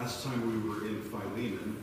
Last 0.00 0.24
time 0.24 0.40
we 0.40 0.66
were 0.66 0.86
in 0.86 1.02
Philemon, 1.02 1.76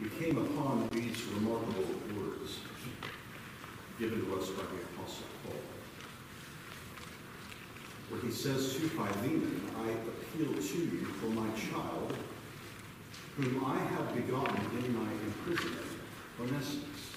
we 0.00 0.08
came 0.08 0.38
upon 0.38 0.88
these 0.90 1.22
remarkable 1.24 1.84
words 2.16 2.60
given 3.98 4.24
to 4.24 4.34
us 4.34 4.48
by 4.48 4.62
the 4.62 4.80
Apostle 4.80 5.26
Paul, 5.44 5.60
where 8.08 8.22
he 8.22 8.30
says 8.30 8.72
to 8.72 8.88
Philemon, 8.88 9.60
I 9.76 9.90
appeal 9.90 10.54
to 10.54 10.78
you 10.78 11.04
for 11.20 11.26
my 11.26 11.48
child, 11.54 12.16
whom 13.36 13.62
I 13.66 13.76
have 13.76 14.14
begotten 14.14 14.64
in 14.82 14.96
my 14.96 15.12
imprisonment, 15.12 15.86
Onesimus, 16.40 17.10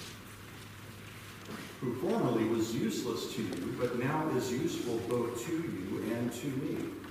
who 1.80 1.94
formerly 2.02 2.44
was 2.44 2.74
useless 2.74 3.32
to 3.32 3.42
you, 3.44 3.76
but 3.80 3.98
now 3.98 4.28
is 4.36 4.52
useful 4.52 4.98
both 5.08 5.42
to 5.46 5.52
you 5.52 6.12
and 6.12 6.30
to 6.30 6.46
me. 6.48 7.07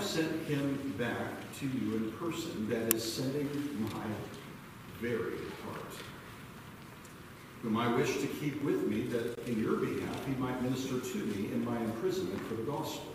Have 0.00 0.08
sent 0.08 0.46
him 0.46 0.94
back 0.96 1.28
to 1.58 1.66
you 1.66 1.96
in 1.96 2.12
person, 2.12 2.66
that 2.70 2.94
is, 2.94 3.04
sending 3.04 3.50
my 3.82 4.06
very 4.98 5.36
heart, 5.62 5.92
whom 7.60 7.76
I 7.76 7.94
wish 7.94 8.18
to 8.20 8.26
keep 8.26 8.64
with 8.64 8.86
me, 8.86 9.02
that 9.08 9.38
in 9.46 9.62
your 9.62 9.76
behalf 9.76 10.26
he 10.26 10.32
might 10.36 10.62
minister 10.62 11.00
to 11.00 11.18
me 11.18 11.52
in 11.52 11.62
my 11.66 11.78
imprisonment 11.80 12.40
for 12.48 12.54
the 12.54 12.62
gospel. 12.62 13.12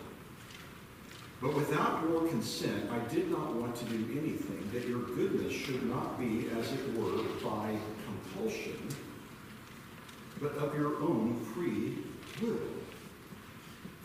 But 1.42 1.56
without 1.56 2.04
your 2.04 2.28
consent, 2.28 2.88
I 2.92 3.00
did 3.12 3.32
not 3.32 3.56
want 3.56 3.74
to 3.74 3.84
do 3.86 4.20
anything 4.20 4.70
that 4.72 4.86
your 4.86 5.00
goodness 5.00 5.52
should 5.52 5.84
not 5.88 6.20
be, 6.20 6.48
as 6.56 6.70
it 6.70 6.96
were, 6.96 7.20
by 7.42 7.76
compulsion, 8.04 8.78
but 10.40 10.54
of 10.58 10.72
your 10.78 11.02
own 11.02 11.44
free 11.52 11.96
will. 12.40 12.75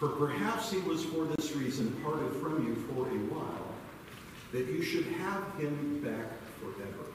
For 0.02 0.10
perhaps 0.10 0.72
he 0.72 0.80
was 0.80 1.06
for 1.06 1.26
this 1.26 1.56
reason 1.56 1.96
parted 2.04 2.34
from 2.42 2.66
you 2.66 2.74
for 2.88 3.08
a 3.08 3.20
while, 3.30 3.68
that 4.52 4.66
you 4.66 4.82
should 4.82 5.06
have 5.06 5.44
him 5.60 6.02
back 6.04 6.26
forever. 6.60 7.12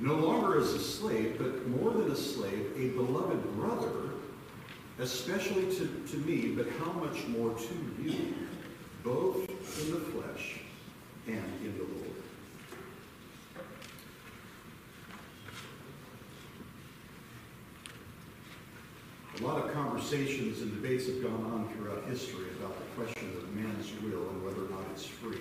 No 0.00 0.16
longer 0.16 0.58
as 0.58 0.72
a 0.72 0.80
slave, 0.80 1.36
but 1.38 1.68
more 1.68 1.92
than 1.92 2.10
a 2.10 2.16
slave, 2.16 2.72
a 2.76 2.88
beloved 2.96 3.44
brother, 3.54 4.10
especially 4.98 5.66
to, 5.76 5.86
to 6.08 6.16
me, 6.26 6.48
but 6.48 6.66
how 6.80 6.90
much 6.94 7.24
more 7.28 7.54
to 7.54 8.02
you, 8.02 8.34
both 9.04 9.48
in 9.48 9.92
the 9.92 10.00
flesh 10.00 10.58
and 11.28 11.44
in 11.62 11.78
the 11.78 11.84
Lord. 11.84 12.10
A 19.38 19.42
lot 19.46 19.64
of 19.64 19.72
conversations 20.10 20.60
and 20.60 20.72
debates 20.74 21.06
have 21.06 21.22
gone 21.22 21.44
on 21.52 21.68
throughout 21.72 22.02
history 22.08 22.46
about 22.58 22.76
the 22.76 23.00
question 23.00 23.30
of 23.36 23.54
man's 23.54 23.92
will 24.02 24.28
and 24.30 24.44
whether 24.44 24.64
or 24.66 24.70
not 24.70 24.84
it's 24.92 25.06
free. 25.06 25.38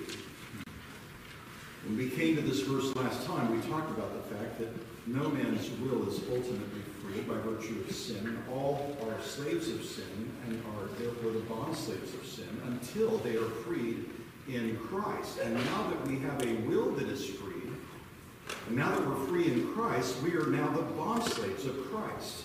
When 1.86 1.98
we 1.98 2.08
came 2.08 2.36
to 2.36 2.42
this 2.44 2.61
verse 2.61 2.95
last 2.95 3.26
time, 3.26 3.50
we 3.50 3.67
talked 3.67 3.89
about 3.89 4.14
the 4.14 4.36
fact 4.36 4.59
that 4.59 4.70
no 5.08 5.28
man's 5.30 5.72
will 5.81 6.08
is 6.08 6.20
ultimately 6.30 6.81
free 7.02 7.22
by 7.22 7.34
virtue 7.42 7.84
of 7.88 7.95
sin. 7.95 8.38
All 8.52 8.95
are 9.08 9.20
slaves 9.23 9.70
of 9.70 9.84
sin 9.84 10.31
and 10.45 10.61
are 10.76 10.86
therefore 11.00 11.31
the 11.31 11.39
bond 11.39 11.76
slaves 11.76 12.14
of 12.14 12.23
sin 12.28 12.61
until 12.67 13.17
they 13.20 13.38
are 13.38 13.50
freed 13.66 14.08
in 14.48 14.78
Christ. 14.78 15.39
And 15.39 15.56
now 15.56 15.89
that 15.89 16.08
we 16.08 16.20
have 16.20 16.45
a 16.45 16.54
will 16.67 16.92
that 16.92 17.09
is 17.09 17.26
free, 17.26 17.72
and 18.67 18.78
now 18.78 18.92
that 18.92 19.08
we're 19.08 19.26
free 19.26 19.52
in 19.52 19.73
Christ, 19.73 20.22
we 20.22 20.36
are 20.36 20.45
now 20.45 20.70
the 20.73 20.83
bond 20.83 21.23
slaves 21.23 21.66
of 21.66 21.92
Christ. 21.92 22.44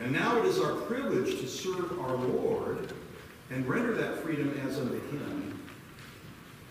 And 0.00 0.12
now 0.12 0.38
it 0.38 0.44
is 0.46 0.58
our 0.58 0.72
privilege 0.72 1.40
to 1.40 1.48
serve 1.48 1.98
our 2.00 2.16
Lord 2.16 2.92
and 3.50 3.66
render 3.68 3.94
that 3.94 4.22
freedom 4.22 4.58
as 4.66 4.78
unto 4.78 5.00
him, 5.10 5.62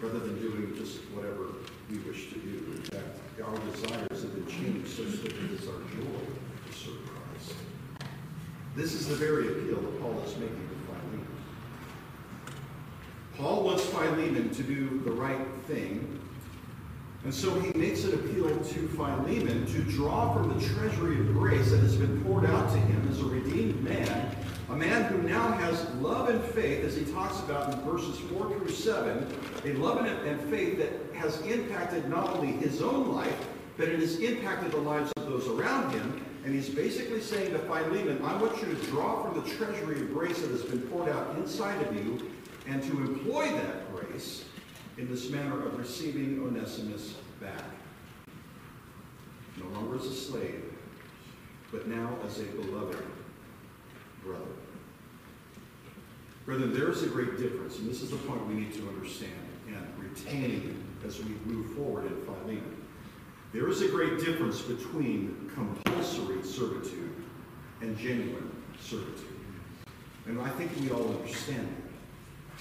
rather 0.02 0.20
than 0.20 0.40
doing 0.42 0.74
just 0.76 1.00
whatever 1.12 1.48
we 1.90 2.00
wish 2.00 2.30
to 2.30 2.40
do. 2.40 2.74
In 2.76 2.82
fact, 2.84 3.20
our 3.44 3.58
desires 3.72 4.24
have 4.24 4.36
been 4.36 4.48
changed 4.48 4.90
such 4.90 5.22
that 5.22 5.32
it 5.32 5.52
is 5.52 5.68
our 5.68 5.80
joy 5.80 6.20
to 6.68 6.74
serve 6.78 7.00
Christ. 7.06 7.56
This 8.76 8.94
is 8.94 9.08
the 9.08 9.16
very 9.16 9.48
appeal 9.48 9.80
that 9.80 10.02
Paul 10.02 10.22
is 10.26 10.36
making 10.36 10.68
to 10.68 10.76
Philemon. 10.86 11.28
Paul 13.38 13.64
wants 13.64 13.86
Philemon 13.86 14.50
to 14.50 14.64
do 14.64 15.02
the 15.06 15.12
right 15.12 15.48
thing 15.68 16.20
and 17.24 17.34
so 17.34 17.58
he 17.62 17.78
makes 17.78 18.04
an 18.04 18.16
appeal 18.16 18.50
to 18.50 18.88
Philemon 18.90 19.66
to 19.68 19.84
draw 19.84 20.34
from 20.34 20.58
the 20.58 20.66
treasury 20.66 21.20
of 21.20 21.34
grace 21.34 21.72
that 21.72 21.80
has 21.80 21.96
been 21.96 22.22
poured 22.24 22.46
out 22.46 22.70
to 22.72 22.78
him 22.78 23.08
as 23.10 23.22
a 23.22 23.26
redeemed 23.26 23.82
man, 23.82 24.36
a 24.70 24.76
man 24.76 25.04
who 25.04 25.22
now 25.22 25.54
has 25.54 25.90
love 25.96 26.28
and 26.28 26.44
faith, 26.44 26.84
as 26.84 26.98
he 26.98 27.06
talks 27.06 27.40
about 27.40 27.74
in 27.74 27.80
verses 27.82 28.20
4 28.32 28.50
through 28.50 28.70
7, 28.70 29.28
a 29.64 29.74
love 29.74 30.06
and 30.06 30.42
faith 30.50 30.78
that 30.78 30.92
has 31.16 31.40
impacted 31.42 32.10
not 32.10 32.36
only 32.36 32.52
his 32.54 32.82
own 32.82 33.14
life, 33.14 33.48
but 33.78 33.88
it 33.88 34.00
has 34.00 34.20
impacted 34.20 34.72
the 34.72 34.78
lives 34.78 35.12
of 35.16 35.26
those 35.26 35.48
around 35.48 35.94
him. 35.94 36.26
And 36.44 36.54
he's 36.54 36.68
basically 36.68 37.22
saying 37.22 37.54
to 37.54 37.60
Philemon, 37.60 38.22
I 38.22 38.36
want 38.36 38.62
you 38.62 38.68
to 38.68 38.86
draw 38.88 39.24
from 39.24 39.42
the 39.42 39.50
treasury 39.56 40.02
of 40.02 40.14
grace 40.14 40.42
that 40.42 40.52
has 40.52 40.64
been 40.64 40.82
poured 40.82 41.08
out 41.08 41.38
inside 41.38 41.82
of 41.88 41.96
you 41.96 42.30
and 42.68 42.84
to 42.84 42.92
employ 42.98 43.50
that 43.50 43.96
grace 43.96 44.44
in 44.98 45.10
this 45.10 45.30
manner 45.30 45.66
of 45.66 45.78
receiving 45.78 46.40
Onesimus 46.44 47.16
back. 47.42 47.64
No 49.58 49.68
longer 49.80 49.98
as 49.98 50.06
a 50.06 50.14
slave, 50.14 50.64
but 51.72 51.88
now 51.88 52.16
as 52.26 52.40
a 52.40 52.44
beloved 52.44 53.04
brother. 54.24 54.46
Brethren, 56.46 56.74
there 56.74 56.90
is 56.90 57.04
a 57.04 57.08
great 57.08 57.38
difference, 57.38 57.80
and 57.80 57.90
this 57.90 58.02
is 58.02 58.12
the 58.12 58.18
point 58.18 58.46
we 58.48 58.56
need 58.56 58.74
to 58.74 58.88
understand 58.90 59.32
and 59.68 59.88
retain 59.98 60.84
as 61.06 61.20
we 61.20 61.32
move 61.46 61.74
forward 61.74 62.06
in 62.06 62.22
Philemon. 62.26 62.86
There 63.54 63.70
is 63.70 63.82
a 63.82 63.88
great 63.88 64.20
difference 64.20 64.62
between 64.62 65.50
compulsory 65.54 66.44
servitude 66.44 67.24
and 67.82 67.98
genuine 67.98 68.52
servitude. 68.80 69.28
And 70.26 70.42
I 70.42 70.50
think 70.50 70.72
we 70.82 70.90
all 70.90 71.10
understand. 71.10 71.83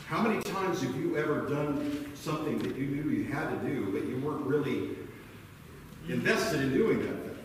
How 0.07 0.23
many 0.23 0.43
times 0.43 0.83
have 0.83 0.95
you 0.97 1.17
ever 1.17 1.49
done 1.49 2.13
something 2.15 2.59
that 2.59 2.77
you 2.77 2.87
knew 2.87 3.11
you 3.11 3.25
had 3.25 3.49
to 3.51 3.69
do, 3.69 3.91
but 3.93 4.05
you 4.05 4.19
weren't 4.19 4.47
really 4.47 4.91
invested 6.09 6.61
in 6.61 6.75
doing 6.75 6.99
that 7.01 7.23
thing? 7.25 7.39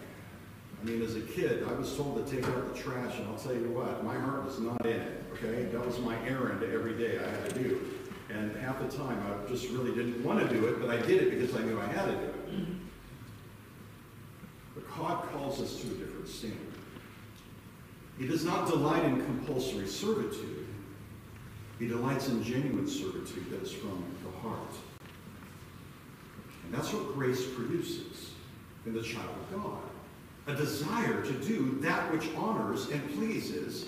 I 0.81 0.85
mean, 0.85 1.02
as 1.02 1.16
a 1.16 1.22
kid, 1.22 1.63
I 1.68 1.74
was 1.74 1.96
told 1.96 2.25
to 2.25 2.35
take 2.35 2.46
out 2.46 2.74
the 2.74 2.80
trash, 2.80 3.18
and 3.18 3.28
I'll 3.28 3.38
tell 3.38 3.53
you 3.53 3.69
what, 3.72 4.03
my 4.03 4.18
heart 4.18 4.46
was 4.46 4.59
not 4.59 4.85
in 4.85 5.00
it, 5.00 5.24
okay? 5.34 5.63
That 5.72 5.85
was 5.85 6.00
my 6.00 6.16
errand 6.28 6.63
every 6.63 6.97
day 6.97 7.19
I 7.19 7.30
had 7.30 7.50
to 7.50 7.63
do. 7.63 7.81
And 8.30 8.56
half 8.58 8.79
the 8.79 8.97
time, 8.97 9.18
I 9.25 9.50
just 9.50 9.69
really 9.69 9.96
didn't 9.96 10.24
want 10.24 10.47
to 10.47 10.53
do 10.53 10.68
it, 10.68 10.79
but 10.79 10.90
I 10.90 10.97
did 10.97 11.24
it 11.24 11.40
because 11.40 11.56
I 11.56 11.64
knew 11.64 11.79
I 11.79 11.88
had 11.88 12.06
to 12.06 12.12
do 12.12 12.25
it. 12.25 12.68
But 14.75 14.96
God 14.96 15.28
calls 15.31 15.62
us 15.62 15.81
to 15.81 15.88
a 15.88 15.91
different 15.91 16.28
standard. 16.28 16.59
He 18.19 18.28
does 18.28 18.44
not 18.44 18.68
delight 18.68 19.06
in 19.06 19.24
compulsory 19.25 19.88
servitude. 19.88 20.66
He 21.79 21.88
delights 21.88 22.27
in 22.27 22.43
genuine 22.43 22.88
servitude 22.88 23.51
that 23.51 23.61
is 23.61 23.71
from 23.71 24.03
the 24.23 24.38
heart. 24.39 24.73
And 26.65 26.73
that's 26.73 26.91
what 26.91 27.13
grace 27.13 27.45
produces 27.45 28.31
in 28.85 28.93
the 28.93 29.03
child 29.03 29.29
of 29.29 29.61
God. 29.61 29.81
A 30.47 30.55
desire 30.55 31.23
to 31.23 31.33
do 31.45 31.77
that 31.81 32.11
which 32.11 32.29
honors 32.35 32.89
and 32.89 33.13
pleases 33.16 33.85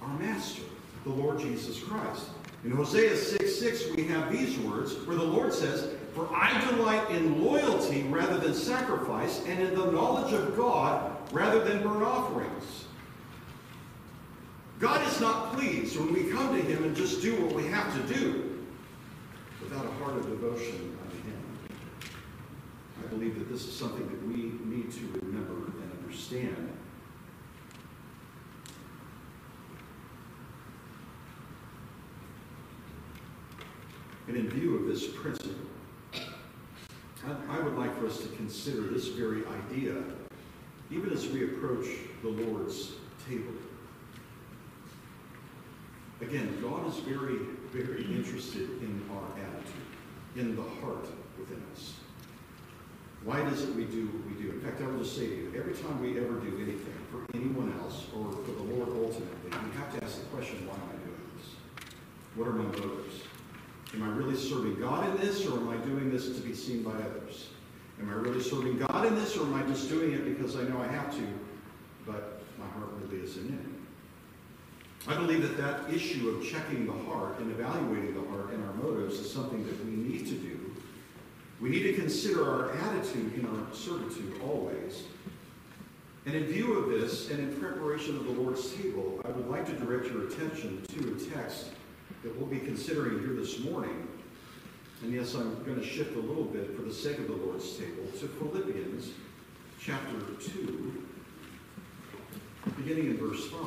our 0.00 0.18
Master, 0.18 0.62
the 1.04 1.10
Lord 1.10 1.40
Jesus 1.40 1.82
Christ. 1.82 2.26
In 2.64 2.70
Hosea 2.70 3.16
6 3.16 3.58
6, 3.58 3.96
we 3.96 4.04
have 4.04 4.30
these 4.30 4.58
words 4.58 4.94
where 5.06 5.16
the 5.16 5.24
Lord 5.24 5.52
says, 5.52 5.94
For 6.14 6.28
I 6.34 6.58
delight 6.70 7.10
in 7.10 7.44
loyalty 7.44 8.02
rather 8.04 8.38
than 8.38 8.54
sacrifice, 8.54 9.42
and 9.46 9.60
in 9.60 9.74
the 9.74 9.90
knowledge 9.90 10.32
of 10.32 10.56
God 10.56 11.16
rather 11.32 11.62
than 11.62 11.82
burnt 11.82 12.02
offerings. 12.02 12.85
God 14.78 15.06
is 15.06 15.20
not 15.20 15.54
pleased 15.54 15.98
when 15.98 16.12
we 16.12 16.24
come 16.24 16.54
to 16.54 16.60
Him 16.60 16.84
and 16.84 16.94
just 16.94 17.22
do 17.22 17.42
what 17.42 17.54
we 17.54 17.66
have 17.68 17.94
to 17.94 18.14
do 18.14 18.64
without 19.62 19.86
a 19.86 19.90
heart 20.04 20.16
of 20.16 20.26
devotion 20.26 20.98
unto 21.02 21.16
Him. 21.16 21.42
I 23.02 23.06
believe 23.08 23.38
that 23.38 23.50
this 23.50 23.66
is 23.66 23.74
something 23.74 24.06
that 24.06 24.26
we 24.26 24.52
need 24.64 24.92
to 24.92 25.20
remember 25.22 25.54
and 25.54 25.92
understand. 26.02 26.72
And 34.28 34.36
in 34.36 34.50
view 34.50 34.76
of 34.76 34.86
this 34.86 35.06
principle, 35.06 35.54
I, 36.14 37.56
I 37.56 37.60
would 37.60 37.78
like 37.78 37.96
for 37.98 38.06
us 38.06 38.18
to 38.18 38.28
consider 38.28 38.82
this 38.82 39.08
very 39.08 39.42
idea 39.46 40.02
even 40.90 41.12
as 41.12 41.26
we 41.28 41.44
approach 41.44 41.86
the 42.22 42.28
Lord's 42.28 42.92
table. 43.28 43.52
Again, 46.20 46.58
God 46.62 46.88
is 46.88 46.96
very, 47.00 47.38
very 47.72 48.04
interested 48.04 48.70
in 48.80 49.02
our 49.12 49.28
attitude, 49.38 49.86
in 50.34 50.56
the 50.56 50.62
heart 50.80 51.06
within 51.38 51.62
us. 51.72 51.92
Why 53.22 53.42
does 53.42 53.64
it 53.64 53.74
we 53.74 53.84
do 53.84 54.06
what 54.06 54.24
we 54.26 54.42
do? 54.42 54.50
In 54.52 54.60
fact, 54.60 54.80
I 54.80 54.86
will 54.86 55.00
just 55.00 55.16
say 55.16 55.26
to 55.26 55.34
you, 55.34 55.52
every 55.56 55.74
time 55.74 56.00
we 56.00 56.18
ever 56.18 56.40
do 56.40 56.56
anything 56.56 56.94
for 57.10 57.26
anyone 57.36 57.74
else 57.82 58.06
or 58.16 58.32
for 58.32 58.52
the 58.52 58.62
Lord 58.62 58.88
ultimately, 58.88 59.50
we 59.50 59.76
have 59.76 59.92
to 59.98 60.04
ask 60.04 60.20
the 60.20 60.26
question, 60.26 60.66
why 60.66 60.74
am 60.74 60.88
I 60.88 60.96
doing 61.04 61.20
this? 61.36 61.46
What 62.34 62.48
are 62.48 62.52
my 62.52 62.64
motives? 62.64 63.22
Am 63.94 64.02
I 64.02 64.08
really 64.08 64.36
serving 64.36 64.80
God 64.80 65.08
in 65.10 65.26
this, 65.26 65.44
or 65.46 65.58
am 65.58 65.68
I 65.68 65.76
doing 65.78 66.10
this 66.10 66.34
to 66.36 66.40
be 66.40 66.54
seen 66.54 66.82
by 66.82 66.92
others? 66.92 67.48
Am 68.00 68.08
I 68.08 68.14
really 68.14 68.42
serving 68.42 68.78
God 68.78 69.06
in 69.06 69.14
this, 69.16 69.36
or 69.36 69.42
am 69.42 69.54
I 69.54 69.62
just 69.62 69.88
doing 69.88 70.12
it 70.12 70.24
because 70.24 70.56
I 70.56 70.62
know 70.62 70.80
I 70.80 70.86
have 70.88 71.14
to, 71.14 71.26
but 72.06 72.42
my 72.58 72.66
heart 72.68 72.90
really 73.02 73.22
isn't 73.24 73.46
in 73.46 73.54
it? 73.54 73.75
I 75.08 75.14
believe 75.14 75.42
that 75.42 75.56
that 75.58 75.94
issue 75.94 76.30
of 76.30 76.44
checking 76.44 76.86
the 76.86 77.10
heart 77.10 77.38
and 77.38 77.50
evaluating 77.52 78.14
the 78.14 78.28
heart 78.28 78.50
and 78.50 78.64
our 78.64 78.74
motives 78.74 79.20
is 79.20 79.32
something 79.32 79.64
that 79.64 79.84
we 79.84 79.92
need 79.92 80.26
to 80.26 80.34
do. 80.34 80.74
We 81.60 81.70
need 81.70 81.84
to 81.84 81.92
consider 81.92 82.50
our 82.50 82.72
attitude 82.72 83.34
in 83.34 83.46
our 83.46 83.72
servitude 83.72 84.40
always. 84.42 85.04
And 86.26 86.34
in 86.34 86.44
view 86.46 86.74
of 86.74 86.90
this, 86.90 87.30
and 87.30 87.38
in 87.38 87.60
preparation 87.60 88.16
of 88.16 88.24
the 88.24 88.32
Lord's 88.32 88.74
table, 88.74 89.20
I 89.24 89.28
would 89.28 89.48
like 89.48 89.64
to 89.66 89.72
direct 89.72 90.06
your 90.06 90.26
attention 90.26 90.84
to 90.88 91.14
a 91.14 91.36
text 91.36 91.70
that 92.24 92.36
we'll 92.36 92.48
be 92.48 92.58
considering 92.58 93.20
here 93.20 93.34
this 93.34 93.60
morning. 93.60 94.08
And 95.02 95.12
yes, 95.12 95.34
I'm 95.34 95.62
going 95.62 95.78
to 95.78 95.86
shift 95.86 96.16
a 96.16 96.20
little 96.20 96.44
bit 96.44 96.74
for 96.74 96.82
the 96.82 96.92
sake 96.92 97.18
of 97.18 97.28
the 97.28 97.36
Lord's 97.36 97.76
table 97.76 98.06
to 98.18 98.26
Philippians 98.26 99.10
chapter 99.80 100.18
2, 100.50 101.04
beginning 102.76 103.06
in 103.06 103.18
verse 103.18 103.46
5. 103.48 103.60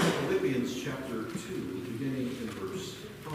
Philippians 0.00 0.82
chapter 0.82 1.24
2, 1.24 1.86
beginning 1.92 2.28
in 2.28 2.48
verse 2.50 2.96
5. 3.24 3.34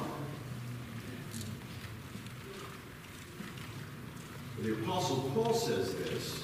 The 4.63 4.73
Apostle 4.73 5.31
Paul 5.35 5.53
says 5.53 5.93
this. 5.95 6.43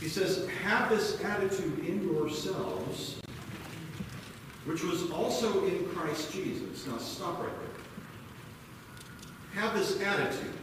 He 0.00 0.08
says, 0.08 0.48
Have 0.62 0.88
this 0.88 1.22
attitude 1.22 1.80
in 1.80 2.02
yourselves, 2.02 3.20
which 4.64 4.82
was 4.82 5.10
also 5.10 5.66
in 5.66 5.86
Christ 5.90 6.32
Jesus. 6.32 6.86
Now 6.86 6.96
stop 6.98 7.40
right 7.40 7.52
there. 7.52 9.62
Have 9.62 9.78
this 9.78 10.00
attitude. 10.00 10.54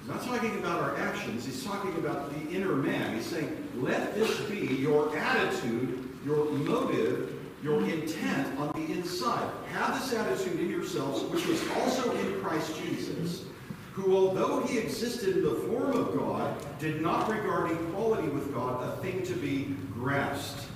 He's 0.00 0.08
not 0.08 0.24
talking 0.24 0.58
about 0.58 0.80
our 0.80 0.96
actions, 0.96 1.44
he's 1.44 1.64
talking 1.64 1.94
about 1.96 2.32
the 2.32 2.50
inner 2.50 2.74
man. 2.74 3.14
He's 3.14 3.26
saying, 3.26 3.68
let 3.76 4.14
this 4.14 4.40
be 4.42 4.76
your 4.76 5.14
attitude, 5.16 6.09
your 6.24 6.50
motive, 6.50 7.34
your 7.62 7.82
intent 7.84 8.58
on 8.58 8.72
the 8.72 8.92
inside. 8.92 9.50
Have 9.72 10.00
this 10.00 10.12
attitude 10.12 10.60
in 10.60 10.70
yourselves, 10.70 11.22
which 11.24 11.46
was 11.46 11.62
also 11.76 12.10
in 12.16 12.40
Christ 12.40 12.80
Jesus, 12.82 13.44
who, 13.92 14.16
although 14.16 14.60
he 14.60 14.78
existed 14.78 15.36
in 15.36 15.44
the 15.44 15.54
form 15.54 15.92
of 15.92 16.16
God, 16.16 16.56
did 16.78 17.02
not 17.02 17.28
regard 17.28 17.70
equality 17.70 18.28
with 18.28 18.54
God 18.54 18.82
a 18.82 19.02
thing 19.02 19.22
to 19.24 19.34
be 19.34 19.76
grasped 19.92 20.66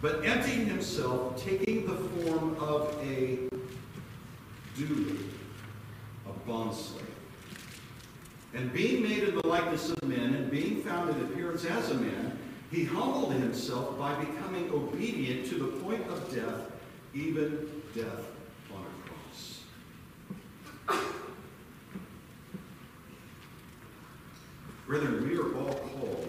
but 0.00 0.24
emptying 0.24 0.66
himself, 0.66 1.42
taking 1.42 1.86
the 1.86 1.96
form 1.96 2.56
of 2.60 2.96
a 3.02 3.38
doulou, 4.76 5.18
a 6.26 6.48
bondslave. 6.48 7.02
And 8.54 8.72
being 8.72 9.02
made 9.02 9.24
in 9.24 9.34
the 9.34 9.46
likeness 9.46 9.90
of 9.90 10.02
men, 10.04 10.34
and 10.34 10.50
being 10.50 10.82
found 10.82 11.10
in 11.10 11.20
appearance 11.22 11.64
as 11.64 11.90
a 11.90 11.94
man, 11.94 12.37
he 12.70 12.84
humbled 12.84 13.32
himself 13.32 13.98
by 13.98 14.14
becoming 14.22 14.70
obedient 14.70 15.46
to 15.48 15.54
the 15.54 15.68
point 15.82 16.06
of 16.08 16.34
death, 16.34 16.70
even 17.14 17.82
death 17.94 18.26
on 18.74 18.84
a 18.84 19.08
cross. 19.08 19.60
Brethren, 24.86 25.28
we 25.28 25.36
are 25.36 25.54
all 25.56 25.74
called 25.74 26.28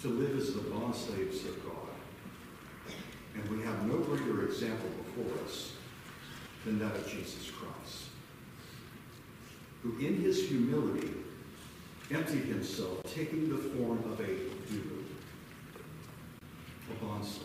to 0.00 0.08
live 0.08 0.36
as 0.36 0.54
the 0.54 0.60
bond 0.62 0.94
slaves 0.94 1.44
of 1.44 1.64
God. 1.64 2.94
And 3.34 3.48
we 3.56 3.64
have 3.64 3.86
no 3.86 3.98
greater 3.98 4.44
example 4.46 4.88
before 5.04 5.44
us 5.44 5.72
than 6.64 6.78
that 6.80 6.94
of 6.94 7.08
Jesus 7.08 7.50
Christ, 7.50 8.06
who 9.82 9.96
in 9.98 10.20
his 10.20 10.48
humility 10.48 11.12
emptied 12.10 12.44
himself, 12.44 13.02
taking 13.14 13.50
the 13.50 13.56
form 13.56 13.98
of 14.10 14.20
a 14.20 14.26
dude, 14.26 15.04
a 16.90 17.04
bond 17.04 17.24
slave. 17.24 17.44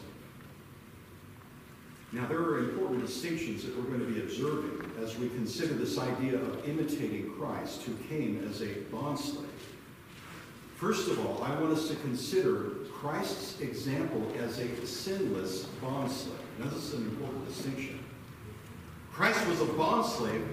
Now, 2.13 2.27
there 2.27 2.39
are 2.39 2.60
important 2.60 3.06
distinctions 3.06 3.63
that 3.65 3.75
we're 3.75 3.83
going 3.83 4.00
to 4.00 4.06
be 4.06 4.21
observing 4.21 4.92
as 5.01 5.18
we 5.18 5.30
consider 5.30 5.74
this 5.74 5.98
idea 5.98 6.36
of 6.36 6.69
imitating 6.69 7.33
Christ, 7.39 7.81
who 7.83 7.95
came 8.07 8.48
as 8.50 8.62
a 8.62 8.74
bond 8.92 9.18
slave. 9.18 9.48
First 10.75 11.09
of 11.09 11.25
all, 11.25 11.44
I 11.44 11.59
want 11.59 11.74
us 11.74 11.88
to 11.88 11.95
consider 11.95 12.71
Christ's 12.94 13.59
example 13.62 14.31
as 14.38 14.59
a 14.59 14.86
sinless 14.86 15.66
bondslave. 15.81 16.38
Now, 16.59 16.66
this 16.66 16.83
is 16.83 16.94
an 16.94 17.04
important 17.04 17.48
distinction. 17.48 18.00
Christ 19.12 19.45
was 19.48 19.62
a 19.62 19.66
bondslave 19.66 20.45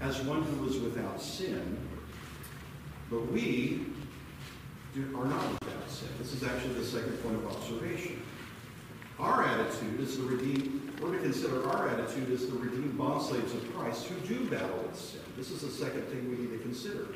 as 0.00 0.20
one 0.22 0.42
who 0.42 0.64
was 0.64 0.78
without 0.78 1.20
sin, 1.20 1.78
but 3.10 3.30
we 3.32 3.86
are 4.96 5.24
not 5.24 5.52
without 5.52 5.90
sin. 5.90 6.08
This 6.18 6.32
is 6.32 6.42
actually 6.42 6.74
the 6.74 6.84
second 6.84 7.22
point 7.22 7.36
of 7.36 7.46
observation. 7.46 8.22
Our 9.18 9.44
attitude 9.44 10.00
is 10.00 10.16
the 10.16 10.24
redeemed, 10.24 11.00
we're 11.00 11.12
to 11.12 11.18
consider 11.18 11.68
our 11.70 11.88
attitude 11.88 12.30
as 12.30 12.46
the 12.46 12.56
redeemed 12.56 12.98
bondslaves 12.98 13.54
of 13.54 13.74
Christ 13.74 14.06
who 14.06 14.14
do 14.28 14.48
battle 14.48 14.84
with 14.86 14.98
sin. 14.98 15.20
This 15.36 15.50
is 15.50 15.62
the 15.62 15.70
second 15.70 16.02
thing 16.02 16.30
we 16.30 16.36
need 16.36 16.52
to 16.52 16.58
consider. 16.58 17.08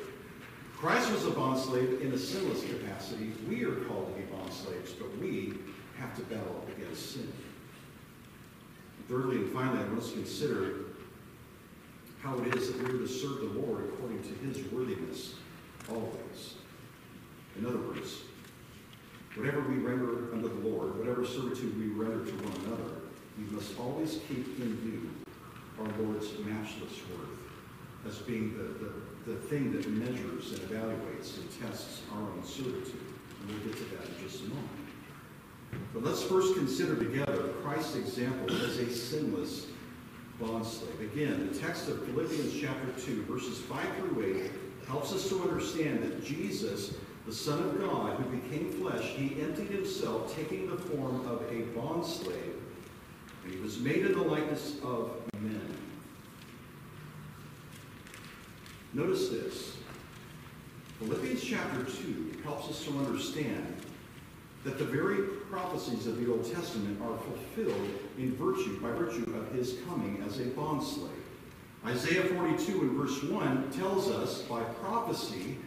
Christ 0.75 1.11
was 1.11 1.25
a 1.25 1.31
bondslave 1.31 2.01
in 2.01 2.11
a 2.11 2.17
sinless 2.17 2.61
capacity. 2.65 3.31
We 3.47 3.63
are 3.63 3.75
called 3.85 4.13
to 4.13 4.21
be 4.21 4.27
bondslaves, 4.27 4.97
but 4.99 5.17
we 5.17 5.53
have 5.97 6.13
to 6.17 6.21
battle 6.23 6.65
against 6.75 7.13
sin. 7.13 7.31
Thirdly 9.07 9.37
and 9.37 9.53
finally, 9.53 9.79
I 9.79 9.83
to 9.83 10.11
consider 10.11 10.75
how 12.21 12.37
it 12.39 12.55
is 12.55 12.71
that 12.71 12.83
we 12.83 12.95
are 12.95 12.97
to 12.97 13.07
serve 13.07 13.39
the 13.39 13.59
Lord 13.59 13.85
according 13.85 14.23
to 14.23 14.33
his 14.45 14.71
worthiness 14.71 15.35
always. 15.89 16.55
In 17.57 17.65
other 17.65 17.79
words, 17.79 18.21
whatever 19.35 19.61
we 19.61 19.77
render 19.77 20.33
unto 20.33 20.49
the 20.49 20.67
Lord, 20.67 20.97
whatever 20.97 21.25
servitude 21.25 21.77
we 21.77 21.87
render 21.87 22.25
to 22.25 22.31
one 22.43 22.65
another, 22.65 22.91
we 23.37 23.45
must 23.55 23.77
always 23.79 24.19
keep 24.27 24.59
in 24.59 24.75
view 24.77 25.09
our 25.79 25.87
Lord's 26.03 26.27
matchless 26.39 26.99
worth 27.09 27.39
as 28.05 28.17
being 28.19 28.57
the, 28.57 28.85
the 28.85 28.91
the 29.25 29.35
thing 29.35 29.71
that 29.71 29.87
measures 29.87 30.51
and 30.51 30.59
evaluates 30.69 31.37
and 31.37 31.61
tests 31.61 32.01
our 32.13 32.21
own 32.21 32.43
servitude. 32.43 32.99
And 33.39 33.49
we'll 33.49 33.59
get 33.59 33.77
to 33.77 33.83
that 33.95 34.09
in 34.09 34.27
just 34.27 34.41
a 34.41 34.49
moment. 34.49 34.69
But 35.93 36.03
let's 36.03 36.23
first 36.23 36.55
consider 36.55 36.95
together 36.95 37.49
Christ's 37.63 37.95
example 37.95 38.53
as 38.55 38.77
a 38.77 38.89
sinless 38.89 39.67
bondslave. 40.43 40.99
Again, 41.01 41.49
the 41.51 41.57
text 41.57 41.87
of 41.87 42.05
Philippians 42.05 42.59
chapter 42.59 42.91
2, 43.01 43.23
verses 43.23 43.59
5 43.59 43.95
through 43.97 44.43
8, 44.43 44.51
helps 44.87 45.13
us 45.13 45.29
to 45.29 45.41
understand 45.41 46.03
that 46.03 46.23
Jesus, 46.23 46.95
the 47.25 47.33
Son 47.33 47.59
of 47.59 47.79
God, 47.79 48.17
who 48.17 48.37
became 48.37 48.71
flesh, 48.71 49.03
he 49.15 49.41
emptied 49.41 49.69
himself, 49.69 50.35
taking 50.35 50.69
the 50.69 50.77
form 50.77 51.25
of 51.27 51.41
a 51.43 51.63
bondslave, 51.77 52.59
and 53.43 53.53
he 53.53 53.59
was 53.59 53.79
made 53.79 54.05
in 54.05 54.11
the 54.13 54.23
likeness 54.23 54.77
of 54.83 55.11
men. 55.39 55.77
Notice 58.93 59.29
this. 59.29 59.77
Philippians 60.99 61.43
chapter 61.43 61.83
2 61.83 62.41
helps 62.43 62.69
us 62.69 62.83
to 62.85 62.91
understand 62.99 63.75
that 64.63 64.77
the 64.77 64.85
very 64.85 65.27
prophecies 65.53 66.07
of 66.07 66.19
the 66.19 66.31
Old 66.31 66.51
Testament 66.51 66.99
are 67.03 67.15
fulfilled 67.15 67.89
in 68.17 68.35
virtue, 68.35 68.79
by 68.81 68.89
virtue 68.89 69.31
of 69.37 69.51
his 69.53 69.75
coming 69.87 70.23
as 70.25 70.39
a 70.39 70.45
bondslave. 70.45 71.09
Isaiah 71.85 72.23
42 72.23 72.81
and 72.81 72.91
verse 72.97 73.21
1 73.21 73.71
tells 73.71 74.09
us 74.09 74.41
by 74.41 74.63
prophecy 74.63 75.57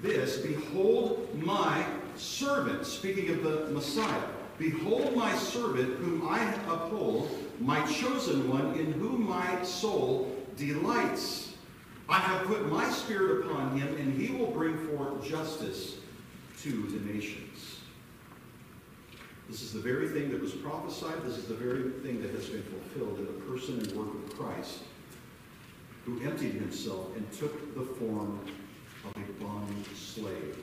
this, 0.00 0.38
Behold 0.38 1.28
my 1.44 1.84
servant, 2.16 2.86
speaking 2.86 3.28
of 3.30 3.42
the 3.42 3.66
Messiah. 3.66 4.22
Behold 4.58 5.14
my 5.14 5.34
servant 5.36 5.98
whom 5.98 6.26
I 6.26 6.40
uphold, 6.66 7.28
my 7.60 7.84
chosen 7.86 8.48
one 8.48 8.78
in 8.78 8.92
whom 8.92 9.28
my 9.28 9.62
soul 9.62 10.34
delights. 10.56 11.52
I 12.08 12.18
have 12.18 12.46
put 12.46 12.70
my 12.70 12.88
spirit 12.88 13.46
upon 13.46 13.78
him, 13.78 13.88
and 13.96 14.18
he 14.18 14.34
will 14.34 14.50
bring 14.52 14.78
forth 14.88 15.22
justice 15.22 15.96
to 16.62 16.70
the 16.70 17.12
nations. 17.12 17.73
This 19.54 19.62
is 19.62 19.72
the 19.72 19.78
very 19.78 20.08
thing 20.08 20.32
that 20.32 20.40
was 20.40 20.50
prophesied. 20.50 21.22
This 21.22 21.38
is 21.38 21.44
the 21.44 21.54
very 21.54 21.88
thing 22.02 22.20
that 22.22 22.32
has 22.32 22.46
been 22.46 22.64
fulfilled 22.64 23.20
in 23.20 23.26
the 23.26 23.32
person 23.44 23.78
and 23.78 23.92
work 23.92 24.12
of 24.12 24.36
Christ, 24.36 24.80
who 26.04 26.20
emptied 26.24 26.54
himself 26.54 27.16
and 27.16 27.30
took 27.30 27.72
the 27.76 27.84
form 27.84 28.40
of 29.04 29.12
a 29.16 29.44
bond 29.44 29.86
slave 29.94 30.58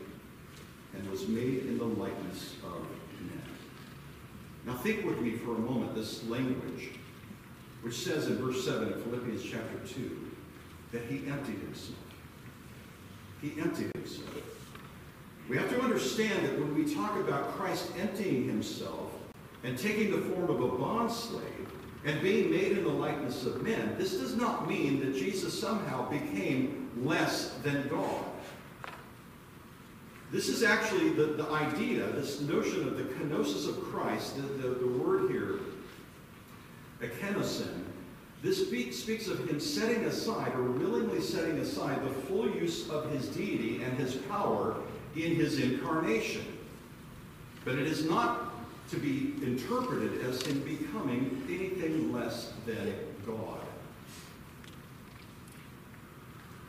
and 0.94 1.10
was 1.10 1.26
made 1.26 1.60
in 1.68 1.78
the 1.78 1.86
likeness 1.86 2.56
of 2.66 2.86
men. 3.22 3.42
Now 4.66 4.74
think 4.74 5.06
with 5.06 5.22
me 5.22 5.38
for 5.38 5.52
a 5.56 5.60
moment 5.60 5.96
this 5.96 6.26
language, 6.26 6.90
which 7.84 7.96
says 7.96 8.28
in 8.28 8.40
verse 8.40 8.66
7 8.66 8.92
of 8.92 9.04
Philippians 9.04 9.42
chapter 9.42 9.78
2, 9.88 10.32
that 10.92 11.04
he 11.04 11.30
emptied 11.30 11.60
himself. 11.60 11.98
He 13.42 13.54
emptied 13.58 13.92
himself. 13.96 14.61
We 15.50 15.58
have 15.58 15.70
to 15.70 15.82
understand 15.82 16.46
that 16.46 16.60
when 16.60 16.74
we 16.76 16.94
talk 16.94 17.20
about 17.20 17.52
Christ 17.52 17.92
emptying 18.00 18.48
himself, 18.48 19.12
and 19.64 19.78
taking 19.78 20.12
the 20.12 20.18
form 20.18 20.50
of 20.50 20.62
a 20.62 20.70
bondslave, 20.70 21.68
and 22.04 22.20
being 22.22 22.50
made 22.50 22.78
in 22.78 22.84
the 22.84 22.90
likeness 22.90 23.46
of 23.46 23.62
men, 23.62 23.96
this 23.98 24.14
does 24.14 24.36
not 24.36 24.68
mean 24.68 25.00
that 25.02 25.14
Jesus 25.14 25.60
somehow 25.60 26.10
became 26.10 26.90
less 26.98 27.54
than 27.64 27.88
God. 27.90 28.26
This 30.32 30.48
is 30.48 30.64
actually 30.64 31.10
the, 31.10 31.26
the 31.26 31.50
idea, 31.50 32.08
this 32.08 32.42
notion 32.42 32.88
of 32.88 32.98
the 32.98 33.04
kenosis 33.04 33.68
of 33.68 33.84
Christ, 33.84 34.38
the, 34.38 34.42
the, 34.42 34.70
the 34.76 34.88
word 34.88 35.30
here, 35.30 35.60
ekenosin, 37.02 37.84
this 38.42 38.66
speak, 38.66 38.94
speaks 38.94 39.28
of 39.28 39.48
him 39.48 39.60
setting 39.60 40.06
aside 40.06 40.56
or 40.56 40.64
willingly 40.64 41.22
setting 41.22 41.60
aside 41.60 42.04
the 42.04 42.10
full 42.10 42.50
use 42.50 42.90
of 42.90 43.12
his 43.12 43.28
deity 43.28 43.84
and 43.84 43.96
his 44.00 44.16
power 44.16 44.78
in 45.16 45.36
his 45.36 45.60
incarnation. 45.60 46.46
But 47.66 47.76
it 47.76 47.88
is 47.88 48.06
not 48.06 48.52
to 48.90 48.98
be 48.98 49.34
interpreted 49.42 50.22
as 50.26 50.42
him 50.42 50.60
becoming 50.62 51.44
anything 51.48 52.12
less 52.12 52.54
than 52.66 52.94
God. 53.26 53.60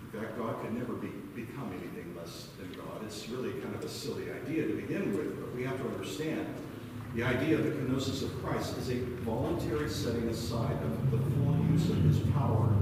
In 0.05 0.21
fact, 0.21 0.39
God 0.39 0.61
could 0.61 0.75
never 0.75 0.93
be, 0.93 1.09
become 1.35 1.73
anything 1.73 2.15
less 2.17 2.49
than 2.59 2.71
God. 2.73 3.03
It's 3.05 3.29
really 3.29 3.53
kind 3.61 3.75
of 3.75 3.83
a 3.83 3.89
silly 3.89 4.31
idea 4.31 4.67
to 4.67 4.75
begin 4.75 5.17
with, 5.17 5.41
but 5.41 5.55
we 5.55 5.65
have 5.65 5.79
to 5.79 5.89
understand 5.89 6.47
the 7.15 7.25
idea 7.25 7.59
of 7.59 7.65
the 7.65 7.71
kenosis 7.71 8.23
of 8.23 8.43
Christ 8.43 8.79
is 8.79 8.91
a 8.91 9.01
voluntary 9.25 9.89
setting 9.89 10.29
aside 10.29 10.77
of 10.83 11.11
the 11.11 11.19
full 11.19 11.67
use 11.71 11.91
of 11.91 11.97
his 12.05 12.21
power 12.33 12.75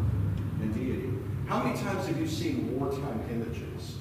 and 0.61 0.73
deity. 0.73 1.11
How 1.47 1.65
many 1.65 1.77
times 1.81 2.07
have 2.07 2.19
you 2.19 2.29
seen 2.29 2.79
wartime 2.79 3.25
images 3.31 3.97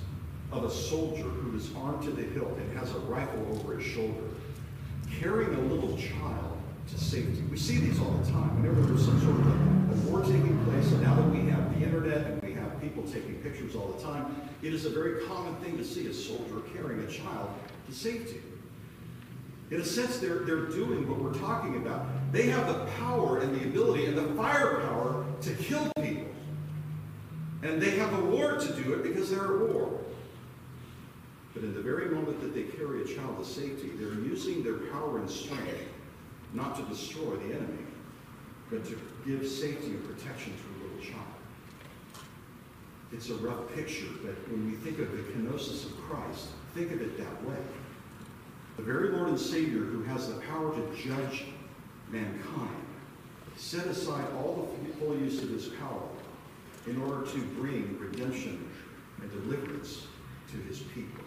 of 0.51 0.63
a 0.63 0.71
soldier 0.71 1.23
who 1.23 1.57
is 1.57 1.69
armed 1.75 2.03
to 2.03 2.11
the 2.11 2.23
hilt 2.23 2.57
and 2.57 2.77
has 2.77 2.91
a 2.91 2.99
rifle 2.99 3.45
over 3.51 3.77
his 3.77 3.85
shoulder, 3.85 4.23
carrying 5.19 5.53
a 5.53 5.61
little 5.61 5.95
child 5.97 6.57
to 6.89 6.97
safety? 6.97 7.43
We 7.51 7.57
see 7.57 7.77
these 7.77 7.99
all 7.99 8.11
the 8.11 8.31
time. 8.31 8.61
Whenever 8.61 8.81
there's 8.81 9.05
some 9.05 9.19
sort 9.21 9.35
of 9.35 9.47
a, 9.47 10.09
war 10.09 10.21
taking 10.21 10.57
place, 10.65 10.91
and 10.91 11.01
now 11.03 11.15
that 11.15 11.29
we 11.29 11.49
have 11.49 11.77
the 11.77 11.85
internet 11.85 12.25
and 12.25 12.41
we 12.41 12.53
have 12.53 12.81
people 12.81 13.03
taking 13.03 13.35
pictures 13.43 13.75
all 13.75 13.87
the 13.87 14.03
time, 14.03 14.49
it 14.63 14.73
is 14.73 14.85
a 14.85 14.89
very 14.89 15.25
common 15.25 15.55
thing 15.57 15.77
to 15.77 15.83
see 15.83 16.07
a 16.07 16.13
soldier 16.13 16.61
carrying 16.73 17.01
a 17.01 17.07
child 17.07 17.49
to 17.87 17.93
safety. 17.93 18.41
In 19.71 19.81
a 19.81 19.85
sense, 19.85 20.17
they're, 20.17 20.39
they're 20.39 20.65
doing 20.65 21.07
what 21.07 21.19
we're 21.19 21.37
talking 21.39 21.75
about. 21.75 22.07
They 22.31 22.47
have 22.47 22.67
the 22.67 22.85
power 22.97 23.39
and 23.39 23.55
the 23.59 23.65
ability 23.65 24.05
and 24.05 24.17
the 24.17 24.33
firepower 24.35 25.25
to 25.41 25.53
kill 25.53 25.91
people. 26.01 26.25
And 27.61 27.81
they 27.81 27.91
have 27.91 28.17
a 28.17 28.25
war 28.25 28.57
to 28.57 28.73
do 28.73 28.93
it 28.93 29.03
because 29.03 29.29
they're 29.29 29.43
at 29.43 29.73
war. 29.73 29.99
But 31.53 31.63
in 31.63 31.73
the 31.73 31.81
very 31.81 32.09
moment 32.09 32.41
that 32.41 32.53
they 32.53 32.63
carry 32.63 33.01
a 33.01 33.05
child 33.05 33.39
to 33.39 33.45
safety, 33.45 33.91
they're 33.95 34.13
using 34.13 34.63
their 34.63 34.77
power 34.91 35.17
and 35.17 35.29
strength 35.29 35.87
not 36.53 36.75
to 36.75 36.83
destroy 36.83 37.35
the 37.37 37.55
enemy, 37.55 37.85
but 38.69 38.85
to 38.85 38.99
give 39.25 39.47
safety 39.47 39.87
and 39.87 40.05
protection 40.05 40.53
to 40.53 40.63
a 40.63 40.75
little 40.85 41.03
child. 41.03 41.25
It's 43.11 43.29
a 43.29 43.35
rough 43.35 43.73
picture, 43.73 44.07
but 44.23 44.35
when 44.49 44.69
we 44.69 44.75
think 44.77 44.99
of 44.99 45.11
the 45.11 45.23
kenosis 45.23 45.85
of 45.85 45.99
Christ, 46.01 46.49
think 46.75 46.91
of 46.91 47.01
it 47.01 47.17
that 47.17 47.43
way. 47.45 47.57
The 48.77 48.83
very 48.83 49.09
Lord 49.09 49.29
and 49.29 49.39
Savior 49.39 49.79
who 49.79 50.03
has 50.03 50.29
the 50.29 50.39
power 50.41 50.73
to 50.73 50.95
judge 50.95 51.45
mankind 52.09 52.85
set 53.55 53.87
aside 53.87 54.25
all 54.37 54.69
the 54.83 54.93
full 54.93 55.17
use 55.17 55.43
of 55.43 55.49
his 55.49 55.67
power 55.67 56.07
in 56.87 57.01
order 57.01 57.25
to 57.29 57.37
bring 57.59 57.97
redemption 57.99 58.69
and 59.21 59.31
deliverance 59.31 60.07
to 60.51 60.57
his 60.57 60.79
people. 60.79 61.23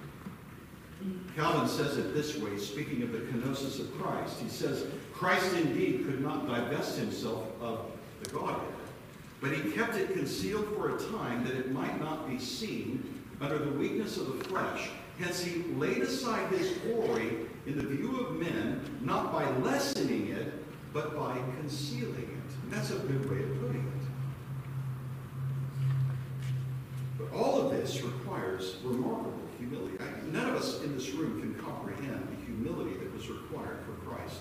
Calvin 1.37 1.69
says 1.69 1.97
it 1.97 2.15
this 2.15 2.37
way, 2.39 2.57
speaking 2.59 3.03
of 3.03 3.13
the 3.13 3.19
kenosis 3.19 3.81
of 3.81 3.93
Christ. 3.99 4.41
He 4.41 4.49
says, 4.49 4.87
Christ 5.13 5.55
indeed 5.55 6.05
could 6.05 6.23
not 6.23 6.47
divest 6.47 6.99
himself 6.99 7.49
of 7.61 7.87
the 8.23 8.31
Godhead, 8.31 8.61
but 9.41 9.53
he 9.53 9.71
kept 9.73 9.97
it 9.97 10.13
concealed 10.13 10.67
for 10.77 10.97
a 10.97 11.01
time 11.13 11.45
that 11.45 11.55
it 11.55 11.73
might 11.73 11.99
not 12.01 12.29
be 12.29 12.39
seen 12.39 13.21
under 13.41 13.59
the 13.59 13.73
weakness 13.73 14.17
of 14.17 14.39
the 14.39 14.45
flesh 14.45 14.91
Hence 15.19 15.45
he 15.45 15.63
laid 15.75 16.03
aside 16.03 16.51
his 16.51 16.73
glory 16.79 17.31
in 17.67 17.77
the 17.77 17.85
view 17.85 18.21
of 18.21 18.41
men, 18.41 18.81
not 19.03 19.33
by 19.33 19.49
lessening 19.59 20.29
it, 20.29 20.53
but 20.93 21.17
by 21.17 21.37
concealing 21.59 22.15
it. 22.15 22.63
And 22.63 22.73
that's 22.73 22.91
a 22.91 22.97
good 22.97 23.31
way 23.31 23.43
of 23.43 23.61
putting 23.61 23.83
it. 23.83 23.93
But 27.19 27.33
all 27.37 27.61
of 27.61 27.73
this 27.73 28.03
requires 28.03 28.77
remarkable 28.83 29.49
humility. 29.59 29.97
None 30.33 30.49
of 30.49 30.57
us 30.57 30.83
in 30.83 30.95
this 30.95 31.11
room 31.11 31.41
can 31.41 31.55
comprehend 31.63 32.27
the 32.29 32.47
humility 32.47 32.97
that 32.97 33.13
was 33.15 33.29
required 33.29 33.81
for 33.85 33.93
Christ 34.09 34.41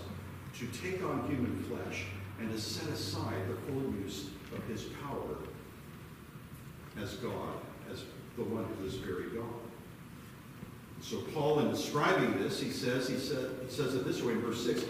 to 0.57 0.65
take 0.67 1.03
on 1.03 1.27
human 1.27 1.61
flesh 1.63 2.05
and 2.39 2.49
to 2.49 2.59
set 2.59 2.87
aside 2.89 3.35
the 3.49 3.71
full 3.71 3.83
use 4.01 4.29
of 4.55 4.63
his 4.67 4.83
power 5.03 5.37
as 7.01 7.15
God, 7.15 7.55
as 7.91 8.05
the 8.37 8.43
one 8.43 8.65
who 8.77 8.85
is 8.85 8.95
very 8.95 9.29
God. 9.31 9.43
So 11.01 11.17
Paul, 11.33 11.59
in 11.59 11.71
describing 11.71 12.41
this, 12.41 12.61
he 12.61 12.69
says, 12.69 13.09
he, 13.09 13.17
said, 13.17 13.49
he 13.67 13.73
says 13.73 13.95
it 13.95 14.05
this 14.05 14.21
way 14.21 14.33
in 14.33 14.41
verse 14.41 14.63
6, 14.65 14.85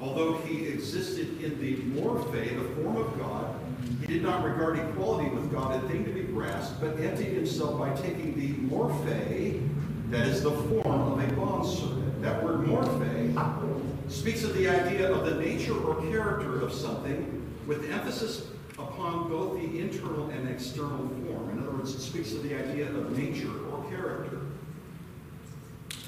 although 0.00 0.34
he 0.38 0.66
existed 0.66 1.42
in 1.42 1.60
the 1.60 1.76
morphe, 2.00 2.32
the 2.32 2.82
form 2.82 2.96
of 2.96 3.18
God, 3.18 3.56
he 4.02 4.06
did 4.06 4.22
not 4.22 4.44
regard 4.44 4.78
equality 4.78 5.30
with 5.30 5.50
God 5.50 5.82
a 5.82 5.88
thing 5.88 6.04
to 6.04 6.12
be 6.12 6.22
grasped, 6.22 6.80
but 6.80 6.98
emptied 7.00 7.32
himself 7.32 7.78
by 7.78 7.94
taking 7.94 8.34
the 8.38 8.52
morphe, 8.72 9.67
that 10.10 10.26
is 10.26 10.42
the 10.42 10.50
form 10.50 11.12
of 11.12 11.18
a 11.18 11.32
bondservant. 11.34 12.22
That 12.22 12.42
word 12.42 12.66
morphe 12.66 14.10
speaks 14.10 14.42
of 14.42 14.54
the 14.54 14.68
idea 14.68 15.12
of 15.12 15.26
the 15.26 15.34
nature 15.42 15.78
or 15.78 16.00
character 16.10 16.60
of 16.60 16.72
something 16.72 17.46
with 17.66 17.90
emphasis 17.90 18.46
upon 18.78 19.28
both 19.28 19.60
the 19.60 19.78
internal 19.78 20.30
and 20.30 20.48
external 20.48 21.08
form. 21.08 21.50
In 21.50 21.58
other 21.60 21.72
words, 21.72 21.94
it 21.94 22.00
speaks 22.00 22.32
of 22.32 22.42
the 22.42 22.54
idea 22.54 22.88
of 22.88 23.16
nature 23.16 23.50
or 23.70 23.84
character. 23.90 24.40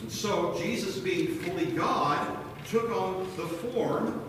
And 0.00 0.10
so 0.10 0.56
Jesus, 0.58 0.98
being 0.98 1.26
fully 1.40 1.66
God, 1.66 2.38
took 2.70 2.90
on 2.90 3.26
the 3.36 3.46
form 3.46 4.22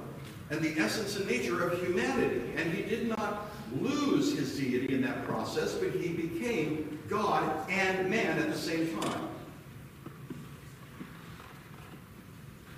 and 0.50 0.62
the 0.62 0.78
essence 0.82 1.16
and 1.16 1.26
nature 1.28 1.66
of 1.66 1.80
humanity. 1.80 2.42
And 2.58 2.74
he 2.74 2.84
did 2.84 3.08
not 3.08 3.50
lose 3.80 4.38
his 4.38 4.58
deity 4.58 4.94
in 4.94 5.02
that 5.04 5.26
process, 5.26 5.74
but 5.76 5.92
he 5.94 6.10
became 6.10 7.00
God 7.08 7.70
and 7.70 8.10
man 8.10 8.38
at 8.38 8.52
the 8.52 8.58
same 8.58 9.00
time. 9.00 9.31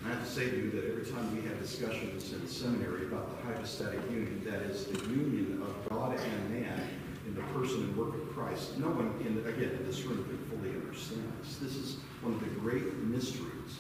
I 0.06 0.10
have 0.10 0.24
to 0.24 0.30
say 0.30 0.50
to 0.50 0.56
you 0.58 0.70
that 0.72 0.86
every 0.90 1.06
time 1.06 1.34
we 1.34 1.48
have 1.48 1.60
discussions 1.62 2.34
in 2.34 2.46
seminary 2.46 3.06
about 3.06 3.30
the 3.30 3.48
hypostatic 3.48 4.02
union, 4.12 4.42
that 4.46 4.64
is 4.64 4.86
the 4.86 5.00
union 5.08 5.64
of 5.64 5.90
God 5.90 6.20
and 6.20 6.50
man 6.50 6.90
in 7.26 7.36
the 7.36 7.42
person 7.54 7.84
and 7.84 7.96
work 7.96 8.14
of 8.16 8.36
Christ, 8.36 8.78
no 8.78 8.88
one, 8.88 9.16
in, 9.22 9.38
again, 9.48 9.72
in 9.72 9.86
this 9.86 10.02
room 10.04 10.26
can 10.26 10.38
fully 10.50 10.72
understand 10.76 11.32
this. 11.42 11.56
This 11.56 11.76
is 11.76 11.98
one 12.22 12.34
of 12.34 12.40
the 12.42 12.60
great 12.60 12.94
mysteries 12.98 13.80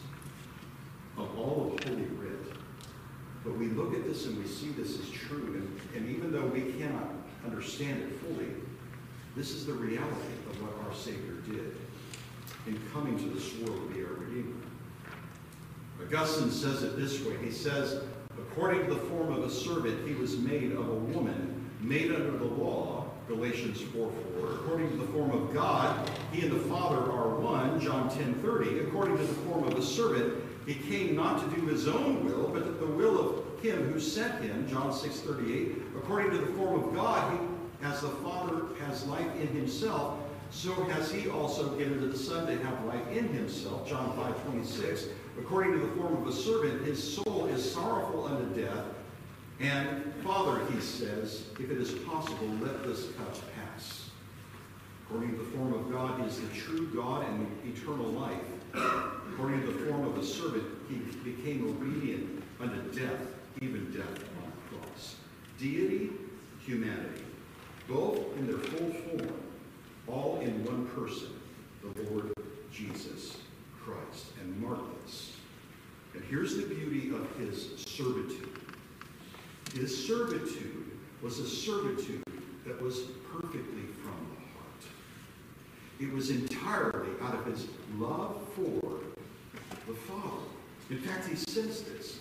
of 1.18 1.38
all 1.38 1.74
of 1.74 1.84
Holy 1.84 2.06
Writ. 2.06 2.39
But 3.44 3.58
we 3.58 3.68
look 3.68 3.94
at 3.94 4.06
this 4.06 4.25
and 4.25 4.42
we 4.42 4.48
see 4.48 4.70
this 4.70 4.98
as 5.00 5.10
true, 5.10 5.56
and, 5.56 5.80
and 5.94 6.10
even 6.10 6.32
though 6.32 6.46
we 6.46 6.72
cannot 6.74 7.10
understand 7.46 8.01
it 8.01 8.13
fully, 8.22 8.48
this 9.36 9.51
is 9.51 9.65
the 9.65 9.74
reality 9.74 10.34
of 10.50 10.62
what 10.62 10.88
our 10.88 10.96
Savior 10.96 11.34
did 11.46 11.75
in 12.65 12.80
coming 12.94 13.18
to 13.18 13.25
this 13.25 13.53
world 13.58 13.89
to 13.89 13.94
be 13.94 14.06
our 14.06 14.13
Redeemer. 14.13 14.62
Augustine 16.05 16.51
says 16.51 16.83
it 16.83 16.98
this 16.98 17.24
way. 17.24 17.36
He 17.43 17.51
says, 17.51 18.01
according 18.38 18.86
to 18.86 18.93
the 18.93 19.00
form 19.01 19.31
of 19.33 19.43
a 19.43 19.50
servant, 19.50 20.07
he 20.07 20.13
was 20.15 20.38
made 20.38 20.72
of 20.74 20.88
a 20.88 20.95
woman, 20.95 21.69
made 21.79 22.12
under 22.12 22.38
the 22.38 22.45
law, 22.45 23.05
Galatians 23.27 23.81
4 23.81 24.12
4. 24.39 24.51
According 24.51 24.89
to 24.91 24.98
the 24.98 25.07
form 25.07 25.31
of 25.31 25.53
God, 25.53 26.10
he 26.31 26.41
and 26.41 26.51
the 26.51 26.69
Father 26.69 26.98
are 26.98 27.36
one, 27.39 27.79
John 27.79 28.10
10 28.10 28.36
30. 28.36 28.79
According 28.79 29.17
to 29.17 29.24
the 29.24 29.33
form 29.33 29.63
of 29.63 29.77
a 29.77 29.81
servant, 29.81 30.36
he 30.65 30.75
came 30.75 31.15
not 31.15 31.39
to 31.43 31.60
do 31.60 31.67
his 31.67 31.88
own 31.88 32.25
will, 32.25 32.50
but 32.50 32.79
the 32.79 32.86
will 32.86 33.19
of 33.19 33.62
him 33.62 33.91
who 33.91 34.00
sent 34.00 34.43
him, 34.43 34.67
John 34.67 34.93
6 34.93 35.19
38. 35.22 35.77
According 35.98 36.31
to 36.31 36.38
the 36.38 36.53
form 36.53 36.83
of 36.83 36.93
God, 36.93 37.31
he, 37.31 37.86
as 37.86 38.01
the 38.01 38.10
Father 38.10 38.65
has 38.86 39.05
life 39.05 39.36
in 39.39 39.48
himself, 39.48 40.19
so 40.51 40.72
has 40.86 41.12
he 41.12 41.29
also 41.29 41.69
given 41.77 42.00
to 42.00 42.07
the 42.07 42.17
Son 42.17 42.45
to 42.45 42.63
have 42.63 42.86
life 42.86 43.07
in 43.12 43.27
himself, 43.29 43.88
John 43.88 44.15
5 44.15 44.43
26. 44.45 45.05
According 45.40 45.74
to 45.74 45.80
the 45.80 45.88
form 45.96 46.22
of 46.22 46.28
a 46.28 46.32
servant, 46.32 46.86
his 46.86 47.16
soul 47.16 47.48
is 47.48 47.74
sorrowful 47.74 48.25
unto 48.25 48.62
death, 48.62 48.86
and 49.60 50.13
Father, 50.24 50.63
he 50.72 50.80
says, 50.80 51.46
if 51.60 51.72
it 51.72 51.78
is 51.78 51.92
possible, 51.92 52.48
let 52.62 52.84
this 52.84 53.08
cup 53.18 53.36
pass. 53.56 54.10
According 55.06 55.32
to 55.32 55.38
the 55.38 55.58
form 55.58 55.74
of 55.74 55.92
God, 55.92 56.20
he 56.20 56.28
is 56.28 56.40
the 56.40 56.48
true 56.56 56.88
God 56.94 57.25
and 57.28 57.48
eternal 57.66 58.08
life. 58.12 58.40
According 58.74 59.62
to 59.62 59.72
the 59.72 59.86
form 59.86 60.06
of 60.06 60.18
a 60.18 60.24
servant, 60.24 60.66
he 60.90 60.96
became 61.30 61.68
obedient 61.68 62.44
unto 62.60 63.00
death, 63.00 63.28
even 63.62 63.92
death 63.92 64.08
on 64.08 64.52
the 64.52 64.78
cross. 64.78 65.16
Deity, 65.60 66.12
humanity, 66.66 67.24
both 67.88 68.20
in 68.38 68.48
their 68.48 68.58
full 68.58 68.92
form, 68.92 69.34
all 70.08 70.40
in 70.42 70.63
one 70.66 70.88
person, 70.88 71.30
the 71.96 72.04
Lord 72.04 72.34
Jesus 72.72 73.38
Christ. 73.86 74.28
And 74.42 74.62
mark 74.62 74.80
this. 75.04 75.34
And 76.13 76.24
here's 76.30 76.58
the 76.58 76.63
beauty 76.63 77.10
of 77.10 77.28
his 77.38 77.80
servitude. 77.86 78.50
His 79.74 80.08
servitude 80.08 80.92
was 81.22 81.40
a 81.40 81.48
servitude 81.48 82.24
that 82.66 82.82
was 82.82 83.00
perfectly 83.32 83.84
from 84.02 84.16
the 84.30 84.42
heart. 84.54 84.84
It 86.00 86.13
was 86.13 86.30
entirely 86.30 87.10
out 87.22 87.34
of 87.34 87.46
his 87.46 87.68
love 87.98 88.42
for 88.56 89.00
the 89.88 89.94
Father. 89.94 90.44
In 90.90 91.00
fact, 91.00 91.28
he 91.28 91.36
says 91.36 91.84
this. 91.84 92.20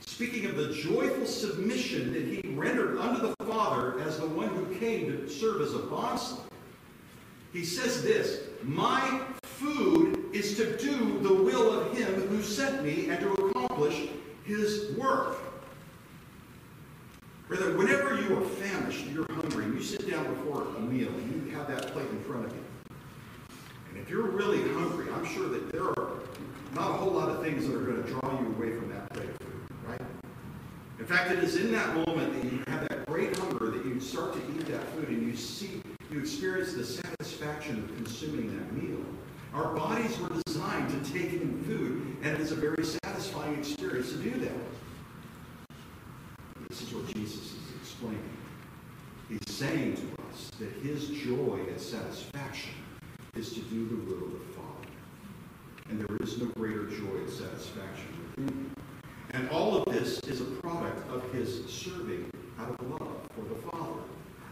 Speaking 0.00 0.46
of 0.46 0.56
the 0.56 0.72
joyful 0.72 1.26
submission 1.26 2.12
that 2.12 2.22
he 2.22 2.40
rendered 2.54 2.98
unto 2.98 3.20
the 3.20 3.44
Father 3.44 4.00
as 4.00 4.18
the 4.18 4.26
one 4.26 4.48
who 4.48 4.74
came 4.76 5.06
to 5.06 5.28
serve 5.28 5.60
as 5.60 5.74
a 5.74 5.78
bondslave, 5.78 6.40
he 7.52 7.64
says 7.64 8.02
this 8.02 8.40
My 8.62 9.20
food 9.42 9.95
is 10.36 10.56
to 10.56 10.76
do 10.76 11.18
the 11.20 11.32
will 11.32 11.80
of 11.80 11.96
him 11.96 12.12
who 12.28 12.42
sent 12.42 12.84
me 12.84 13.08
and 13.08 13.18
to 13.20 13.32
accomplish 13.32 14.08
his 14.44 14.94
work. 14.96 15.38
Brother, 17.48 17.76
whenever 17.76 18.20
you 18.20 18.36
are 18.36 18.42
famished, 18.42 19.06
you're 19.06 19.26
hungry, 19.32 19.64
and 19.64 19.74
you 19.74 19.82
sit 19.82 20.10
down 20.10 20.24
before 20.34 20.62
a 20.62 20.80
meal 20.80 21.08
and 21.08 21.46
you 21.46 21.56
have 21.56 21.68
that 21.68 21.92
plate 21.92 22.08
in 22.10 22.22
front 22.24 22.44
of 22.44 22.52
you. 22.52 22.64
And 23.90 23.98
if 23.98 24.10
you're 24.10 24.26
really 24.26 24.62
hungry, 24.74 25.06
I'm 25.14 25.24
sure 25.24 25.48
that 25.48 25.72
there 25.72 25.84
are 25.84 26.08
not 26.74 26.90
a 26.90 26.94
whole 26.94 27.12
lot 27.12 27.30
of 27.30 27.42
things 27.42 27.66
that 27.66 27.74
are 27.74 27.84
going 27.84 28.02
to 28.02 28.08
draw 28.08 28.40
you 28.40 28.48
away 28.48 28.76
from 28.76 28.90
that 28.90 29.08
plate 29.10 29.30
of 29.30 29.36
food, 29.38 29.76
right? 29.88 30.00
In 30.98 31.06
fact, 31.06 31.30
it 31.30 31.38
is 31.38 31.56
in 31.56 31.72
that 31.72 31.94
moment 32.06 32.34
that 32.34 32.52
you 32.52 32.62
have 32.66 32.88
that 32.88 33.06
great 33.06 33.34
hunger 33.38 33.70
that 33.70 33.86
you 33.86 34.00
start 34.00 34.34
to 34.34 34.40
eat 34.40 34.66
that 34.66 34.86
food 34.90 35.08
and 35.08 35.26
you 35.26 35.36
see, 35.36 35.80
you 36.10 36.20
experience 36.20 36.74
the 36.74 36.84
satisfaction 36.84 37.78
of 37.78 37.96
consuming 37.96 38.54
that 38.58 38.72
meal. 38.72 38.98
Our 39.56 39.74
bodies 39.74 40.18
were 40.20 40.28
designed 40.44 40.90
to 40.90 41.12
take 41.12 41.32
in 41.32 41.64
food, 41.64 42.18
and 42.22 42.34
it 42.34 42.40
is 42.42 42.52
a 42.52 42.56
very 42.56 42.84
satisfying 42.84 43.58
experience 43.58 44.12
to 44.12 44.18
do 44.18 44.32
that. 44.40 44.52
This 46.68 46.82
is 46.82 46.92
what 46.92 47.06
Jesus 47.14 47.54
is 47.54 47.74
explaining. 47.80 48.20
He's 49.30 49.40
saying 49.48 49.96
to 49.96 50.22
us 50.24 50.50
that 50.58 50.70
his 50.86 51.08
joy 51.08 51.60
and 51.70 51.80
satisfaction 51.80 52.74
is 53.34 53.54
to 53.54 53.60
do 53.60 53.88
the 53.88 53.96
will 53.96 54.26
of 54.26 54.32
the 54.32 54.52
Father. 54.52 54.88
And 55.88 56.00
there 56.00 56.18
is 56.20 56.36
no 56.38 56.48
greater 56.48 56.84
joy 56.88 57.16
and 57.16 57.30
satisfaction 57.30 58.08
within 58.36 58.48
him. 58.48 58.74
And 59.30 59.48
all 59.48 59.78
of 59.78 59.86
this 59.90 60.20
is 60.28 60.42
a 60.42 60.50
product 60.60 61.10
of 61.10 61.32
his 61.32 61.64
serving 61.64 62.30
out 62.60 62.76
of 62.78 62.90
love 62.90 63.16
for 63.34 63.54
the 63.54 63.70
Father. 63.70 64.02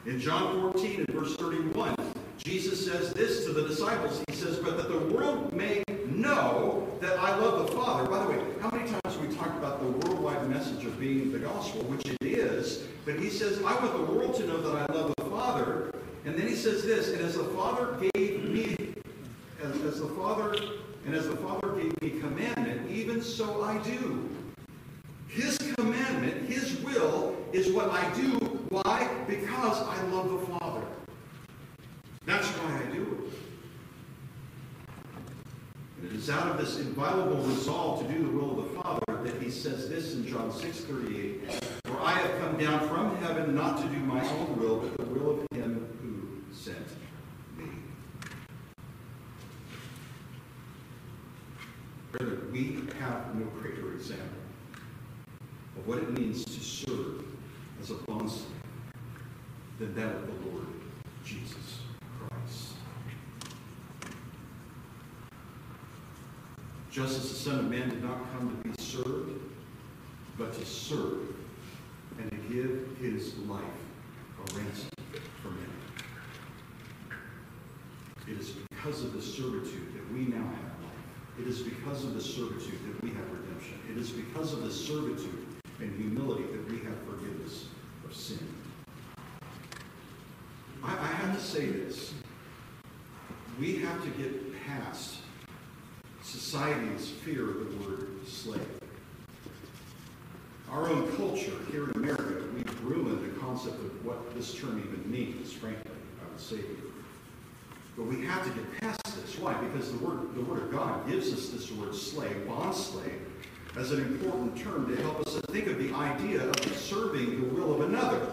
In 0.06 0.18
John 0.18 0.73
14 0.73 1.04
and 1.06 1.08
verse 1.08 1.37
31, 1.37 1.94
Jesus 2.38 2.84
says 2.84 3.12
this 3.12 3.44
to 3.44 3.52
the 3.52 3.66
disciples. 3.66 4.22
He 4.28 4.34
says, 4.34 4.58
But 4.58 4.76
that 4.76 4.88
the 4.88 4.98
world 5.14 5.52
may 5.52 5.82
know 6.06 6.88
that 7.00 7.18
I 7.18 7.36
love 7.36 7.66
the 7.66 7.76
Father. 7.76 8.08
By 8.08 8.24
the 8.24 8.30
way, 8.30 8.38
how 8.60 8.70
many 8.70 8.88
times 8.90 9.18
we 9.18 9.34
talked 9.34 9.56
about 9.58 9.80
the 9.80 10.08
worldwide 10.08 10.48
message 10.48 10.84
of 10.84 10.98
being 10.98 11.32
the 11.32 11.38
gospel, 11.38 11.82
which 11.82 12.06
it 12.06 12.16
is, 12.22 12.84
but 13.04 13.18
he 13.18 13.30
says, 13.30 13.58
I 13.58 13.74
want 13.74 13.92
the 13.92 14.12
world 14.12 14.34
to 14.36 14.46
know 14.46 14.60
that 14.60 14.90
I 14.90 14.92
love 14.94 15.12
the 15.16 15.24
Father. 15.24 15.92
And 16.24 16.36
then 16.36 16.48
he 16.48 16.54
says 16.54 16.84
this, 16.84 17.10
and 17.10 17.20
as 17.20 17.36
the 17.36 17.44
Father 17.44 17.98
gave 18.14 18.44
me, 18.44 18.94
as, 19.62 19.80
as 19.82 20.00
the 20.00 20.08
Father, 20.08 20.56
and 21.04 21.14
as 21.14 21.28
the 21.28 21.36
Father 21.36 21.72
gave 21.72 22.00
me 22.00 22.20
commandment, 22.20 22.90
even 22.90 23.22
so 23.22 23.62
I 23.62 23.78
do. 23.78 24.28
His 25.28 25.58
commandment, 25.58 26.48
his 26.48 26.80
will, 26.80 27.36
is 27.52 27.72
what 27.72 27.90
I 27.90 28.10
do. 28.14 28.38
Why? 28.70 29.08
Because 29.26 29.82
I 29.82 30.02
love 30.08 30.30
the 30.30 30.58
Father. 30.58 30.82
That's 32.26 32.49
why 32.49 32.83
I 32.83 32.95
do 32.95 33.02
it. 33.02 33.33
And 36.00 36.11
it 36.11 36.16
is 36.16 36.31
out 36.31 36.50
of 36.50 36.59
this 36.59 36.78
inviolable 36.78 37.43
resolve 37.43 38.06
to 38.06 38.13
do 38.13 38.23
the 38.25 38.30
will 38.30 38.58
of 38.58 38.69
the 38.69 38.80
Father 38.80 39.00
that 39.25 39.43
he 39.43 39.50
says 39.50 39.89
this 39.89 40.15
in 40.15 40.26
John 40.26 40.52
6 40.52 40.80
38. 40.80 41.63
For 41.84 42.00
I 42.00 42.13
have 42.13 42.41
come 42.41 42.56
down 42.58 42.89
from 42.89 43.17
heaven 43.19 43.54
not 43.54 43.78
to 43.82 43.89
do 43.89 43.99
my 44.00 44.26
own 44.28 44.58
will, 44.58 44.78
but 44.78 44.97
the 44.97 45.04
will 45.04 45.41
of 45.41 45.47
him 45.56 45.87
who 46.02 46.54
sent 46.54 46.78
me. 47.58 47.67
We 52.52 52.78
have 53.00 53.34
no 53.34 53.47
greater 53.60 53.93
example 53.95 54.39
of 55.76 55.87
what 55.89 55.99
it 55.99 56.10
means 56.17 56.45
to 56.45 56.60
serve 56.60 57.25
as 57.80 57.91
a 57.91 57.95
bondslave 57.95 58.45
than 59.78 59.95
that 59.97 60.15
of 60.15 60.26
the 60.26 60.50
Lord 60.50 60.67
Jesus 61.25 61.80
Christ. 62.19 62.75
Just 66.95 67.17
as 67.19 67.28
the 67.28 67.35
Son 67.35 67.59
of 67.59 67.69
Man 67.69 67.89
did 67.89 68.04
not 68.04 68.21
come 68.33 68.57
to 68.63 68.69
be 68.69 68.80
served, 68.80 69.41
but 70.39 70.52
to 70.52 70.65
serve 70.65 71.26
and 72.21 72.30
to 72.30 72.37
give 72.54 72.97
his 73.00 73.37
life 73.39 73.65
a 74.39 74.54
ransom 74.57 74.91
for 75.43 75.49
many. 75.49 75.67
It 78.28 78.41
is 78.41 78.50
because 78.71 79.02
of 79.02 79.13
the 79.13 79.21
servitude 79.21 79.93
that 79.93 80.13
we 80.13 80.26
now 80.26 80.45
have 80.45 80.85
life. 80.85 81.41
It 81.41 81.49
is 81.49 81.63
because 81.63 82.04
of 82.04 82.15
the 82.15 82.21
servitude 82.21 82.78
that 82.87 83.02
we 83.02 83.09
have 83.09 83.28
redemption. 83.28 83.80
It 83.91 83.99
is 83.99 84.11
because 84.11 84.52
of 84.52 84.63
the 84.63 84.71
servitude 84.71 85.49
and 85.80 85.97
humility 85.97 86.45
that 86.45 86.71
we 86.71 86.78
have 86.85 86.97
forgiveness 87.09 87.67
of 88.04 88.15
sin. 88.15 88.39
I, 90.85 90.93
I 90.93 91.07
have 91.07 91.37
to 91.37 91.43
say 91.43 91.67
this. 91.67 92.15
We 93.59 93.78
have 93.78 94.00
to 94.04 94.11
get 94.11 94.65
past 94.65 95.24
society's 96.34 97.08
fear 97.08 97.49
of 97.49 97.70
the 97.70 97.88
word 97.88 98.08
slave. 98.26 98.60
Our 100.68 100.88
own 100.88 101.16
culture 101.16 101.52
here 101.70 101.84
in 101.84 101.92
America, 101.94 102.42
we've 102.52 102.84
ruined 102.84 103.25
the 103.25 103.38
concept 103.38 103.76
of 103.76 104.04
what 104.04 104.34
this 104.34 104.52
term 104.52 104.82
even 104.84 105.08
means, 105.08 105.52
frankly, 105.52 105.92
I 106.20 106.28
would 106.28 106.40
say 106.40 106.56
to 106.56 106.62
you. 106.62 106.92
But 107.97 108.06
we 108.06 108.26
have 108.26 108.42
to 108.42 108.50
get 108.50 108.80
past 108.80 109.04
this. 109.04 109.38
Why? 109.38 109.54
Because 109.54 109.92
the 109.92 110.04
word, 110.04 110.34
the 110.34 110.40
word 110.40 110.64
of 110.64 110.73
God 110.73 111.08
gives 111.08 111.32
us 111.32 111.50
this 111.50 111.70
word 111.70 111.94
slave, 111.94 112.49
bond 112.49 112.75
slave, 112.75 113.20
as 113.76 113.92
an 113.92 114.00
important 114.00 114.56
term 114.58 114.88
to 114.88 115.00
help 115.02 115.20
us 115.20 115.34
to 115.34 115.40
think 115.52 115.68
of 115.68 115.78
the 115.78 115.92
idea 115.94 116.42
of 116.42 116.76
serving 116.76 117.40
the 117.40 117.54
will 117.54 117.75
of 117.75 117.88
another. 117.88 118.32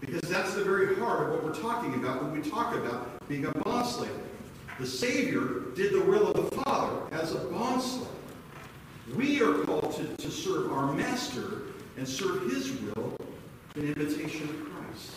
Because 0.00 0.28
that's 0.30 0.54
the 0.54 0.62
very 0.62 0.94
heart 0.94 1.26
of 1.26 1.30
what 1.30 1.42
we're 1.42 1.60
talking 1.60 1.94
about 1.94 2.22
when 2.22 2.40
we 2.40 2.48
talk 2.48 2.76
about 2.76 3.26
being 3.28 3.46
a 3.46 3.50
bondslave. 3.50 4.08
The 4.78 4.86
Savior 4.86 5.66
did 5.74 5.92
the 5.92 6.02
will 6.02 6.28
of 6.28 6.50
the 6.50 6.56
Father 6.62 7.02
as 7.12 7.32
a 7.32 7.38
bondslave. 7.38 8.06
We 9.14 9.42
are 9.42 9.64
called 9.64 9.94
to, 9.96 10.22
to 10.22 10.30
serve 10.30 10.72
our 10.72 10.92
Master 10.92 11.62
and 11.96 12.08
serve 12.08 12.50
His 12.50 12.72
will 12.80 13.16
in 13.76 13.92
imitation 13.92 14.48
of 14.48 14.70
Christ. 14.70 15.12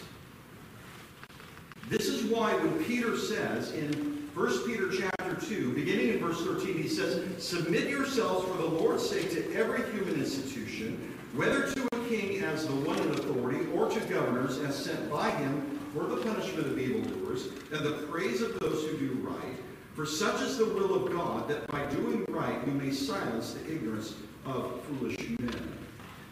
This 1.89 2.07
is 2.07 2.23
why 2.25 2.53
when 2.55 2.83
Peter 2.83 3.17
says 3.17 3.71
in 3.71 4.27
1 4.33 4.65
Peter 4.65 4.89
chapter 4.91 5.35
2, 5.47 5.73
beginning 5.73 6.09
in 6.09 6.19
verse 6.19 6.43
13, 6.43 6.73
he 6.73 6.89
says, 6.89 7.21
Submit 7.41 7.87
yourselves 7.89 8.47
for 8.49 8.57
the 8.57 8.67
Lord's 8.67 9.07
sake 9.07 9.31
to 9.31 9.53
every 9.53 9.89
human 9.91 10.15
institution, 10.15 11.15
whether 11.35 11.71
to 11.71 11.87
a 11.93 12.09
king 12.09 12.43
as 12.43 12.67
the 12.67 12.73
one 12.73 12.97
in 12.99 13.11
authority, 13.11 13.67
or 13.73 13.89
to 13.89 13.99
governors 14.01 14.57
as 14.59 14.75
sent 14.75 15.09
by 15.09 15.29
him 15.29 15.74
for 15.95 16.07
the 16.07 16.17
punishment 16.17 16.67
of 16.67 16.77
evildoers, 16.77 17.47
and 17.71 17.85
the 17.85 18.05
praise 18.09 18.41
of 18.41 18.59
those 18.59 18.83
who 18.83 18.97
do 18.97 19.13
right. 19.21 19.55
For 19.93 20.05
such 20.05 20.41
is 20.41 20.57
the 20.57 20.65
will 20.65 20.93
of 20.93 21.11
God, 21.13 21.47
that 21.47 21.65
by 21.67 21.85
doing 21.85 22.25
right 22.27 22.59
you 22.67 22.73
may 22.73 22.91
silence 22.91 23.53
the 23.53 23.73
ignorance 23.73 24.15
of 24.45 24.81
foolish 24.83 25.17
men. 25.39 25.77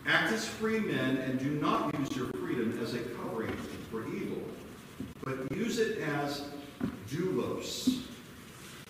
Act 0.06 0.34
as 0.34 0.46
free 0.46 0.82
men, 0.82 1.16
and 1.16 1.40
do 1.40 1.52
not 1.52 1.98
use 1.98 2.14
your 2.14 2.28
freedom 2.34 2.78
as 2.84 2.94
a 2.94 3.00
covering 3.00 3.56
for 3.90 4.06
evil, 4.08 4.42
but 5.24 5.50
use 5.56 5.80
it 5.80 6.00
as 6.00 6.44
doulos, 7.10 8.02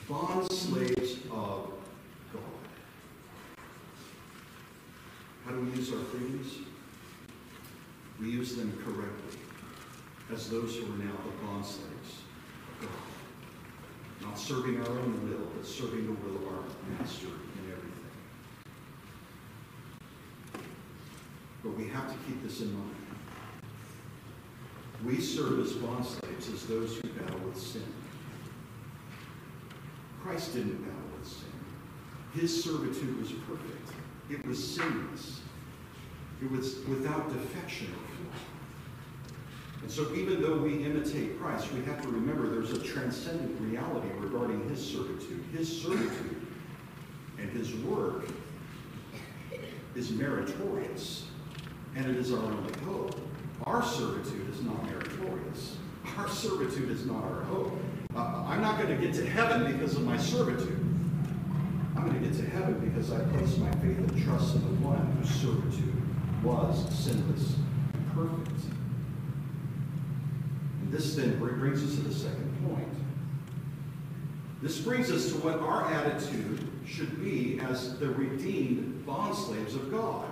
bond 0.10 0.52
slaves 0.52 1.18
of 1.30 1.72
God. 2.34 2.42
How 5.46 5.52
do 5.52 5.60
we 5.60 5.78
use 5.78 5.94
our 5.94 6.00
freedoms? 6.06 6.58
We 8.20 8.32
use 8.32 8.56
them 8.56 8.72
correctly, 8.84 9.40
as 10.32 10.50
those 10.50 10.76
who 10.76 10.86
are 10.86 10.98
now 10.98 11.12
the 11.12 11.46
bondslaves 11.46 12.22
of 12.70 12.82
God. 12.82 12.90
Not 14.22 14.40
serving 14.40 14.80
our 14.80 14.90
own 14.90 15.30
will, 15.30 15.48
but 15.56 15.66
serving 15.66 16.06
the 16.06 16.14
will 16.14 16.38
of 16.38 16.48
our 16.48 16.64
Master 16.98 17.28
in 17.28 17.72
everything. 17.72 17.94
But 21.64 21.78
we 21.78 21.88
have 21.88 22.12
to 22.12 22.18
keep 22.26 22.44
this 22.44 22.62
in 22.62 22.74
mind. 22.74 22.96
We 25.06 25.20
serve 25.20 25.60
as 25.60 25.74
bondslaves 25.74 26.54
as 26.54 26.66
those 26.68 26.98
who 26.98 27.10
battle 27.10 27.40
with 27.40 27.58
sin. 27.58 27.84
Christ 30.24 30.54
didn't 30.54 30.78
battle 30.78 31.10
with 31.20 31.28
sin. 31.28 31.50
His 32.34 32.64
servitude 32.64 33.20
was 33.20 33.32
perfect. 33.32 33.92
It 34.30 34.46
was 34.48 34.76
sinless. 34.76 35.42
It 36.42 36.50
was 36.50 36.80
without 36.88 37.32
defection 37.32 37.88
or 37.88 38.08
flaw. 38.16 38.53
And 39.84 39.92
so 39.92 40.14
even 40.16 40.42
though 40.42 40.60
we 40.60 40.86
imitate 40.86 41.38
Christ, 41.42 41.72
we 41.74 41.84
have 41.84 42.02
to 42.04 42.08
remember 42.08 42.48
there's 42.48 42.72
a 42.72 42.82
transcendent 42.82 43.60
reality 43.60 44.08
regarding 44.18 44.68
his 44.70 44.84
servitude. 44.84 45.44
His 45.52 45.82
servitude 45.82 46.48
and 47.38 47.50
his 47.50 47.76
work 47.76 48.26
is 49.94 50.10
meritorious, 50.12 51.26
and 51.98 52.06
it 52.06 52.16
is 52.16 52.32
our 52.32 52.40
only 52.40 52.74
hope. 52.86 53.20
Our 53.66 53.84
servitude 53.84 54.50
is 54.50 54.62
not 54.62 54.90
meritorious. 54.90 55.76
Our 56.18 56.30
servitude 56.30 56.90
is 56.90 57.06
not 57.06 57.22
our 57.22 57.42
hope. 57.44 57.78
Uh, 58.16 58.46
I'm 58.48 58.62
not 58.62 58.78
going 58.78 58.98
to 58.98 59.06
get 59.06 59.14
to 59.16 59.26
heaven 59.26 59.70
because 59.70 59.96
of 59.96 60.04
my 60.04 60.16
servitude. 60.16 60.80
I'm 61.98 62.08
going 62.08 62.22
to 62.22 62.30
get 62.30 62.38
to 62.38 62.50
heaven 62.50 62.80
because 62.80 63.12
I 63.12 63.20
place 63.26 63.58
my 63.58 63.72
faith 63.74 63.98
and 63.98 64.24
trust 64.24 64.56
in 64.56 64.62
the 64.62 64.88
one 64.88 65.06
whose 65.18 65.30
servitude 65.30 65.94
was 66.42 66.88
sinless 66.98 67.56
and 67.94 68.14
perfect. 68.14 68.73
This 70.94 71.16
then 71.16 71.40
brings 71.40 71.84
us 71.84 71.96
to 71.96 72.02
the 72.02 72.14
second 72.14 72.70
point. 72.70 72.88
This 74.62 74.78
brings 74.80 75.10
us 75.10 75.32
to 75.32 75.40
what 75.40 75.58
our 75.58 75.92
attitude 75.92 76.70
should 76.86 77.20
be 77.20 77.60
as 77.62 77.98
the 77.98 78.10
redeemed 78.10 79.04
bondslaves 79.04 79.74
of 79.74 79.90
God. 79.90 80.28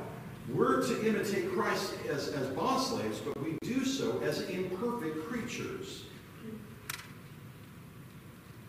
We're 0.54 0.86
to 0.86 1.08
imitate 1.08 1.52
Christ 1.52 1.96
as, 2.08 2.28
as 2.28 2.46
bondslaves, 2.50 3.26
but 3.26 3.42
we 3.44 3.58
do 3.64 3.84
so 3.84 4.20
as 4.20 4.42
imperfect 4.50 5.28
creatures. 5.28 6.04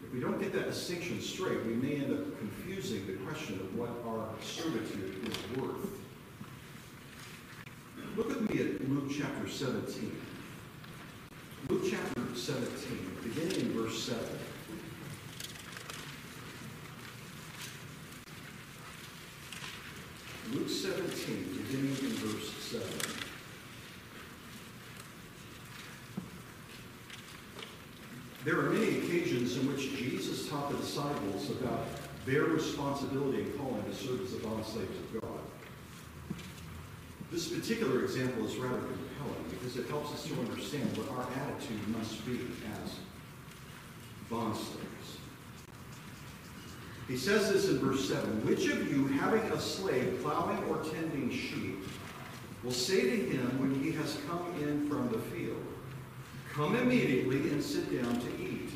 If 0.02 0.14
we 0.14 0.20
don't 0.20 0.40
get 0.40 0.54
that 0.54 0.64
distinction 0.64 1.20
straight, 1.20 1.62
we 1.66 1.74
may 1.74 1.96
end 1.96 2.10
up 2.14 2.38
confusing 2.38 3.06
the 3.06 3.12
question 3.24 3.56
of 3.56 3.76
what 3.76 3.90
our 4.06 4.30
servitude 4.40 5.28
is 5.28 5.58
worth. 5.60 5.90
Look 8.16 8.28
with 8.28 8.50
me 8.50 8.60
at 8.60 8.88
Luke 8.88 9.12
chapter 9.14 9.46
17. 9.46 10.31
Luke 11.68 11.82
chapter 11.88 12.20
17, 12.34 13.16
beginning 13.22 13.60
in 13.60 13.72
verse 13.72 14.02
7. 14.02 14.18
Luke 20.52 20.68
17, 20.68 21.64
beginning 21.66 21.96
in 22.00 22.12
verse 22.16 22.52
7. 22.64 22.86
There 28.44 28.58
are 28.58 28.70
many 28.70 28.98
occasions 28.98 29.56
in 29.56 29.68
which 29.68 29.96
Jesus 29.96 30.48
taught 30.48 30.70
the 30.70 30.78
disciples 30.78 31.50
about 31.50 31.86
their 32.26 32.42
responsibility 32.44 33.42
and 33.42 33.56
calling 33.56 33.84
to 33.84 33.94
serve 33.94 34.20
as 34.22 34.32
the 34.32 34.38
bond 34.46 34.64
slaves 34.64 34.98
of 34.98 35.20
God. 35.20 35.40
This 37.30 37.48
particular 37.48 38.02
example 38.02 38.46
is 38.46 38.56
rather 38.56 38.80
compelling 38.80 39.51
because 39.62 39.76
it 39.76 39.88
helps 39.88 40.12
us 40.12 40.24
to 40.24 40.34
understand 40.40 40.84
what 40.96 41.08
our 41.16 41.26
attitude 41.44 41.86
must 41.96 42.26
be 42.26 42.40
as 42.82 42.96
bond 44.28 44.56
slaves. 44.56 45.18
He 47.06 47.16
says 47.16 47.52
this 47.52 47.68
in 47.68 47.78
verse 47.78 48.08
7 48.08 48.44
Which 48.44 48.66
of 48.66 48.90
you, 48.90 49.06
having 49.06 49.42
a 49.52 49.60
slave 49.60 50.18
plowing 50.20 50.58
or 50.64 50.82
tending 50.82 51.30
sheep, 51.30 51.78
will 52.64 52.72
say 52.72 53.02
to 53.02 53.16
him 53.16 53.60
when 53.60 53.80
he 53.80 53.92
has 53.92 54.18
come 54.28 54.52
in 54.60 54.88
from 54.88 55.08
the 55.10 55.18
field, 55.18 55.62
Come 56.52 56.74
immediately 56.76 57.50
and 57.50 57.62
sit 57.62 58.02
down 58.02 58.20
to 58.20 58.42
eat? 58.42 58.70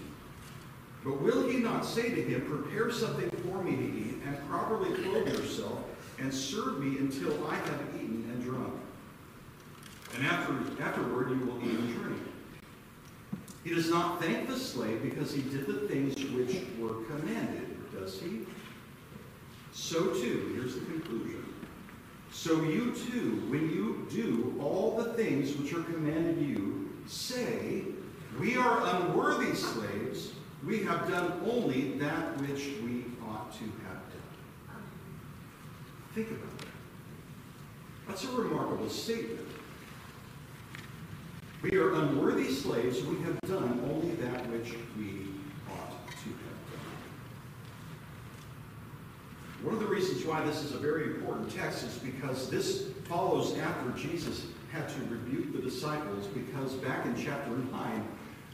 But 1.04 1.20
will 1.20 1.48
he 1.48 1.58
not 1.58 1.84
say 1.84 2.14
to 2.14 2.22
him, 2.22 2.42
Prepare 2.42 2.92
something 2.92 3.30
for 3.42 3.62
me 3.62 3.74
to 3.74 3.82
eat, 3.82 4.22
and 4.24 4.48
properly 4.48 4.94
clothe 5.02 5.28
yourself, 5.28 5.80
and 6.20 6.32
serve 6.32 6.78
me 6.78 6.98
until 6.98 7.44
I 7.48 7.56
have 7.56 7.82
eaten 7.96 8.30
and 8.32 8.42
drunk? 8.42 8.72
And 10.16 10.26
after, 10.26 10.82
afterward 10.82 11.30
you 11.30 11.46
will 11.46 11.58
eat 11.62 11.78
and 11.78 11.94
drink. 11.94 12.22
He 13.64 13.74
does 13.74 13.90
not 13.90 14.22
thank 14.22 14.48
the 14.48 14.58
slave 14.58 15.02
because 15.02 15.32
he 15.32 15.42
did 15.42 15.66
the 15.66 15.88
things 15.88 16.14
which 16.32 16.62
were 16.78 17.02
commanded 17.04 17.76
does 18.06 18.20
he? 18.20 18.40
So 19.72 20.06
too, 20.14 20.52
here's 20.54 20.74
the 20.74 20.84
conclusion. 20.84 21.44
So 22.30 22.62
you 22.62 22.92
too, 22.92 23.42
when 23.48 23.70
you 23.70 24.06
do 24.10 24.54
all 24.60 24.96
the 24.96 25.12
things 25.14 25.56
which 25.56 25.72
are 25.72 25.82
commanded 25.82 26.40
you, 26.40 26.90
say, 27.06 27.82
We 28.38 28.56
are 28.56 28.82
unworthy 28.84 29.54
slaves, 29.54 30.32
we 30.64 30.82
have 30.84 31.08
done 31.08 31.40
only 31.50 31.92
that 31.98 32.40
which 32.40 32.74
we 32.84 33.04
ought 33.26 33.52
to 33.52 33.64
have 33.64 34.02
done. 34.12 34.82
Think 36.14 36.30
about 36.30 36.58
that. 36.58 36.66
That's 38.08 38.24
a 38.24 38.28
remarkable 38.32 38.88
statement. 38.88 39.55
We 41.62 41.78
are 41.78 41.94
unworthy 41.94 42.52
slaves, 42.52 43.02
we 43.04 43.16
have 43.22 43.40
done 43.40 43.80
only 43.90 44.14
that 44.16 44.46
which 44.50 44.74
we 44.98 45.28
ought 45.70 45.90
to 46.06 46.28
have 46.28 46.60
done. 46.70 46.94
One 49.62 49.74
of 49.74 49.80
the 49.80 49.86
reasons 49.86 50.24
why 50.24 50.44
this 50.44 50.62
is 50.62 50.74
a 50.74 50.78
very 50.78 51.04
important 51.04 51.50
text 51.50 51.82
is 51.84 51.94
because 51.94 52.50
this 52.50 52.90
follows 53.08 53.56
after 53.58 53.90
Jesus 53.92 54.46
had 54.70 54.88
to 54.90 55.00
rebuke 55.06 55.52
the 55.52 55.62
disciples 55.62 56.26
because 56.26 56.74
back 56.74 57.06
in 57.06 57.16
chapter 57.16 57.50
9, 57.50 58.08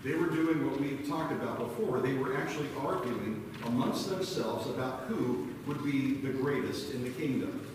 they 0.04 0.14
were 0.14 0.28
doing 0.28 0.68
what 0.68 0.80
we've 0.80 1.06
talked 1.08 1.32
about 1.32 1.58
before. 1.58 2.00
They 2.00 2.14
were 2.14 2.36
actually 2.36 2.68
arguing 2.80 3.44
amongst 3.66 4.10
themselves 4.10 4.68
about 4.68 5.00
who 5.08 5.48
would 5.66 5.84
be 5.84 6.14
the 6.14 6.30
greatest 6.30 6.92
in 6.92 7.02
the 7.04 7.10
kingdom. 7.10 7.66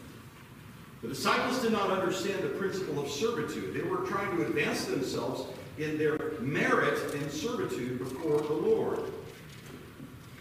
The 1.01 1.09
disciples 1.09 1.61
did 1.61 1.71
not 1.71 1.91
understand 1.91 2.43
the 2.43 2.49
principle 2.49 2.99
of 2.99 3.09
servitude. 3.11 3.73
They 3.73 3.87
were 3.87 4.05
trying 4.07 4.35
to 4.35 4.45
advance 4.45 4.85
themselves 4.85 5.45
in 5.77 5.97
their 5.97 6.17
merit 6.39 7.13
and 7.13 7.31
servitude 7.31 7.99
before 7.99 8.41
the 8.41 8.53
Lord. 8.53 8.99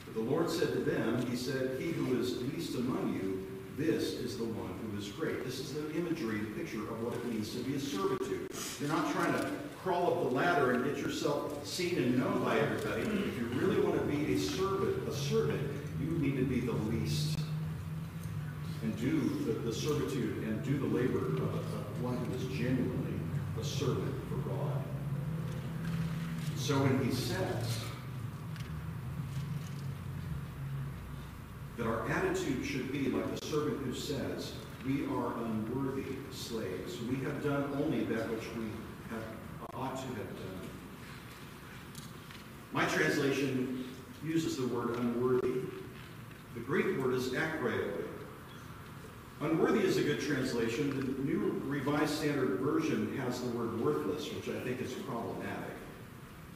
But 0.07 0.15
The 0.15 0.21
Lord 0.21 0.49
said 0.49 0.73
to 0.73 0.79
them, 0.81 1.27
He 1.27 1.37
said, 1.37 1.79
He 1.79 1.93
who 1.93 2.19
is 2.19 2.41
least 2.55 2.75
among 2.75 3.21
you, 3.23 3.47
this 3.77 4.15
is 4.15 4.39
the 4.39 4.45
one 4.45 4.73
who 4.81 4.99
is 4.99 5.09
great. 5.09 5.45
This 5.45 5.61
is 5.61 5.75
the 5.75 5.95
imagery, 5.95 6.39
the 6.39 6.59
picture 6.59 6.81
of 6.81 7.03
what 7.05 7.13
it 7.13 7.25
means 7.27 7.53
to 7.53 7.59
be 7.59 7.75
a 7.75 7.81
servitude. 7.81 8.51
You're 8.81 8.89
not 8.89 9.13
trying 9.13 9.35
to 9.35 9.51
crawl 9.83 10.15
up 10.15 10.23
the 10.23 10.35
ladder 10.35 10.73
and 10.73 10.85
get 10.87 10.97
yourself 10.97 11.67
seen 11.67 11.99
and 11.99 12.19
known 12.19 12.43
by 12.43 12.59
everybody. 12.59 13.03
If 13.03 13.39
you 13.39 13.47
really 13.53 13.79
want 13.83 14.01
to 14.01 14.07
be 14.07 14.33
a 14.33 14.39
servant, 14.39 15.07
a 15.07 15.13
servant, 15.13 15.61
you 16.01 16.07
need 16.13 16.37
to 16.39 16.45
be 16.45 16.61
the 16.61 16.73
least. 16.73 17.39
And 18.87 18.97
do 19.01 19.19
the, 19.45 19.59
the 19.59 19.75
servitude 19.75 20.45
and 20.45 20.63
do 20.63 20.79
the 20.79 20.87
labor 20.87 21.19
of, 21.19 21.41
of 21.43 22.03
one 22.03 22.17
who 22.19 22.35
is 22.37 22.45
genuinely 22.57 23.19
a 23.61 23.65
servant 23.65 24.15
for 24.29 24.37
God. 24.49 24.81
So 26.55 26.75
when 26.75 27.05
he 27.05 27.13
says, 27.13 27.81
that 31.77 31.85
our 31.85 32.09
attitude 32.09 32.65
should 32.65 32.93
be 32.93 33.11
like 33.11 33.41
the 33.41 33.45
servant 33.45 33.85
who 33.85 33.93
says, 33.93 34.53
We 34.87 35.07
are 35.07 35.35
unworthy 35.35 36.15
slaves. 36.31 37.03
We 37.11 37.17
have 37.25 37.43
done 37.43 37.69
only 37.83 38.05
that 38.05 38.31
which 38.31 38.45
we 38.57 38.67
have, 39.11 39.25
ought 39.75 39.97
to 39.97 40.07
have 40.07 40.17
done. 40.17 40.69
My 42.73 42.85
translation 42.85 43.85
uses 44.25 44.59
the 44.59 44.69
word 44.69 44.91
unworthy. 44.91 45.63
The 46.55 46.61
Greek 46.61 46.97
word 47.01 47.15
is 47.15 47.31
akreo. 47.31 48.06
Unworthy 49.41 49.81
is 49.81 49.99
a 49.99 50.03
good 50.03 50.21
translation. 50.21 50.91
The 50.97 51.31
New 51.31 51.61
Revised 51.67 52.15
Standard 52.15 52.59
Version 52.61 53.17
has 53.19 53.41
the 53.43 53.49
word 53.49 53.79
worthless, 53.81 54.33
which 54.33 54.49
I 54.49 54.59
think 54.61 54.81
is 54.81 54.93
problematic. 54.93 55.75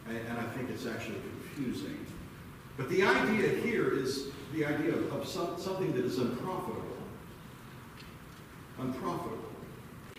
And 0.09 0.39
I 0.39 0.45
think 0.55 0.71
it's 0.71 0.87
actually 0.87 1.19
confusing. 1.55 2.07
But 2.79 2.89
the 2.89 3.03
idea 3.03 3.51
here 3.51 3.93
is 3.93 4.29
the 4.55 4.65
idea 4.65 4.95
of, 4.95 5.13
of 5.13 5.29
some, 5.29 5.61
something 5.61 5.93
that 5.93 6.05
is 6.05 6.19
unprofitable. 6.19 6.97
Unprofitable. 8.79 9.39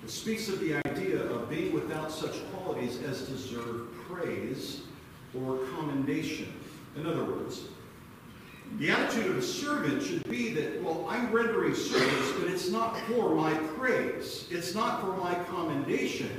It 0.03 0.09
speaks 0.09 0.47
of 0.47 0.59
the 0.59 0.75
idea 0.85 1.23
of 1.23 1.49
being 1.49 1.73
without 1.73 2.11
such 2.11 2.47
qualities 2.51 3.01
as 3.01 3.23
deserve 3.23 3.87
praise 4.07 4.81
or 5.33 5.57
commendation. 5.75 6.53
In 6.95 7.07
other 7.07 7.23
words, 7.23 7.63
the 8.77 8.89
attitude 8.89 9.27
of 9.27 9.37
a 9.37 9.41
servant 9.41 10.01
should 10.01 10.27
be 10.29 10.53
that, 10.53 10.81
well, 10.81 11.05
I'm 11.09 11.31
rendering 11.31 11.75
service, 11.75 12.31
but 12.39 12.49
it's 12.49 12.69
not 12.69 12.97
for 13.01 13.35
my 13.35 13.53
praise. 13.53 14.47
It's 14.49 14.73
not 14.73 15.01
for 15.01 15.15
my 15.17 15.35
commendation. 15.45 16.29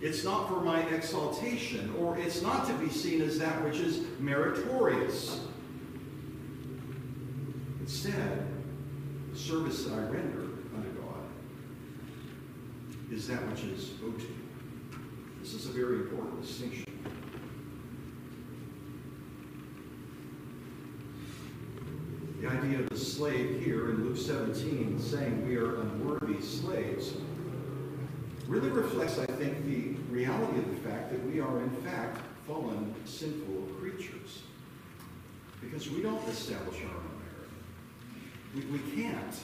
It's 0.00 0.24
not 0.24 0.48
for 0.48 0.60
my 0.60 0.80
exaltation. 0.88 1.94
Or 1.98 2.18
it's 2.18 2.42
not 2.42 2.66
to 2.66 2.72
be 2.74 2.88
seen 2.88 3.22
as 3.22 3.38
that 3.38 3.62
which 3.64 3.76
is 3.76 4.00
meritorious. 4.18 5.40
Instead, 7.80 8.46
the 9.32 9.38
service 9.38 9.84
that 9.84 9.94
I 9.94 10.02
render 10.02 10.48
unto 10.74 10.90
God 11.00 11.24
is 13.12 13.28
that 13.28 13.46
which 13.50 13.62
is 13.64 13.92
owed 14.04 14.18
to 14.18 14.24
me. 14.24 14.34
This 15.40 15.54
is 15.54 15.66
a 15.66 15.72
very 15.72 15.96
important 15.96 16.40
distinction. 16.40 16.93
The 22.44 22.50
idea 22.50 22.80
of 22.80 22.90
the 22.90 22.98
slave 22.98 23.62
here 23.64 23.88
in 23.88 24.04
Luke 24.04 24.18
17 24.18 25.00
saying 25.00 25.48
we 25.48 25.56
are 25.56 25.80
unworthy 25.80 26.42
slaves 26.42 27.14
really 28.46 28.68
reflects, 28.68 29.18
I 29.18 29.24
think, 29.24 29.64
the 29.64 29.94
reality 30.12 30.58
of 30.58 30.68
the 30.68 30.90
fact 30.90 31.10
that 31.10 31.24
we 31.24 31.40
are, 31.40 31.62
in 31.62 31.70
fact, 31.76 32.20
fallen, 32.46 32.94
sinful 33.06 33.62
creatures. 33.80 34.42
Because 35.62 35.88
we 35.88 36.02
don't 36.02 36.22
establish 36.28 36.82
our 36.82 36.94
own 36.94 37.14
we, 38.54 38.60
we 38.66 38.78
can't. 38.92 39.40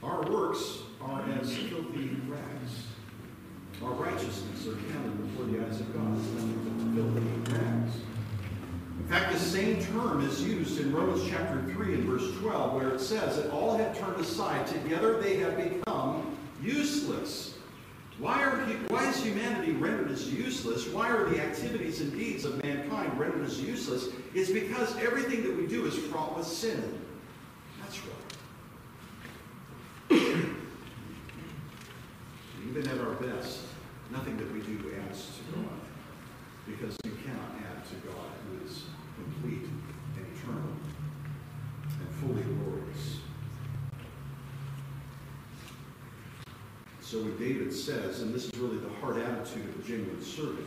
Our 0.00 0.30
works 0.30 0.82
are 1.00 1.28
as 1.40 1.56
filthy 1.56 2.16
rags. 2.28 2.86
Our 3.82 3.94
righteousness 3.94 4.64
are 4.68 4.76
counted 4.92 5.26
before 5.26 5.46
the 5.46 5.66
eyes 5.66 5.80
of 5.80 5.92
God 5.92 6.16
as 6.16 6.24
filthy 6.94 7.52
rags. 7.52 8.15
In 8.98 9.06
fact, 9.08 9.32
the 9.32 9.38
same 9.38 9.82
term 9.84 10.26
is 10.26 10.42
used 10.42 10.80
in 10.80 10.92
Romans 10.92 11.28
chapter 11.28 11.62
3 11.72 11.94
and 11.94 12.04
verse 12.04 12.34
12, 12.38 12.74
where 12.74 12.88
it 12.90 13.00
says 13.00 13.36
that 13.36 13.50
all 13.50 13.76
have 13.76 13.96
turned 13.98 14.20
aside. 14.20 14.66
Together 14.66 15.20
they 15.20 15.36
have 15.36 15.56
become 15.56 16.36
useless. 16.62 17.54
Why, 18.18 18.42
are, 18.42 18.56
why 18.88 19.06
is 19.08 19.22
humanity 19.22 19.72
rendered 19.72 20.10
as 20.10 20.32
useless? 20.32 20.88
Why 20.88 21.10
are 21.10 21.28
the 21.28 21.38
activities 21.38 22.00
and 22.00 22.10
deeds 22.12 22.46
of 22.46 22.62
mankind 22.64 23.18
rendered 23.18 23.44
as 23.44 23.60
useless? 23.60 24.08
It's 24.34 24.50
because 24.50 24.96
everything 24.96 25.42
that 25.42 25.54
we 25.54 25.66
do 25.66 25.84
is 25.84 25.94
fraught 25.94 26.34
with 26.36 26.46
sin. 26.46 26.98
That's 27.82 28.00
right. 28.00 28.12
Even 32.70 32.88
at 32.88 32.98
our 32.98 33.12
best, 33.14 33.60
nothing 34.10 34.38
that 34.38 34.50
we 34.50 34.60
do 34.60 34.94
adds 35.06 35.26
to 35.36 35.42
God. 35.58 35.68
Because 36.66 36.96
you 37.04 37.12
cannot 37.22 37.50
add 37.70 37.84
to 37.84 37.94
God 38.08 38.30
who 38.48 38.64
is 38.66 38.84
complete 39.14 39.68
and 40.16 40.26
eternal 40.34 40.72
and 42.00 42.08
fully 42.20 42.42
glorious. 42.42 43.20
So 47.06 47.18
when 47.18 47.38
David 47.38 47.72
says, 47.72 48.20
and 48.22 48.34
this 48.34 48.46
is 48.46 48.58
really 48.58 48.78
the 48.78 48.88
heart 48.94 49.16
attitude 49.16 49.68
of 49.68 49.78
a 49.78 49.82
genuine 49.86 50.20
servant, 50.20 50.66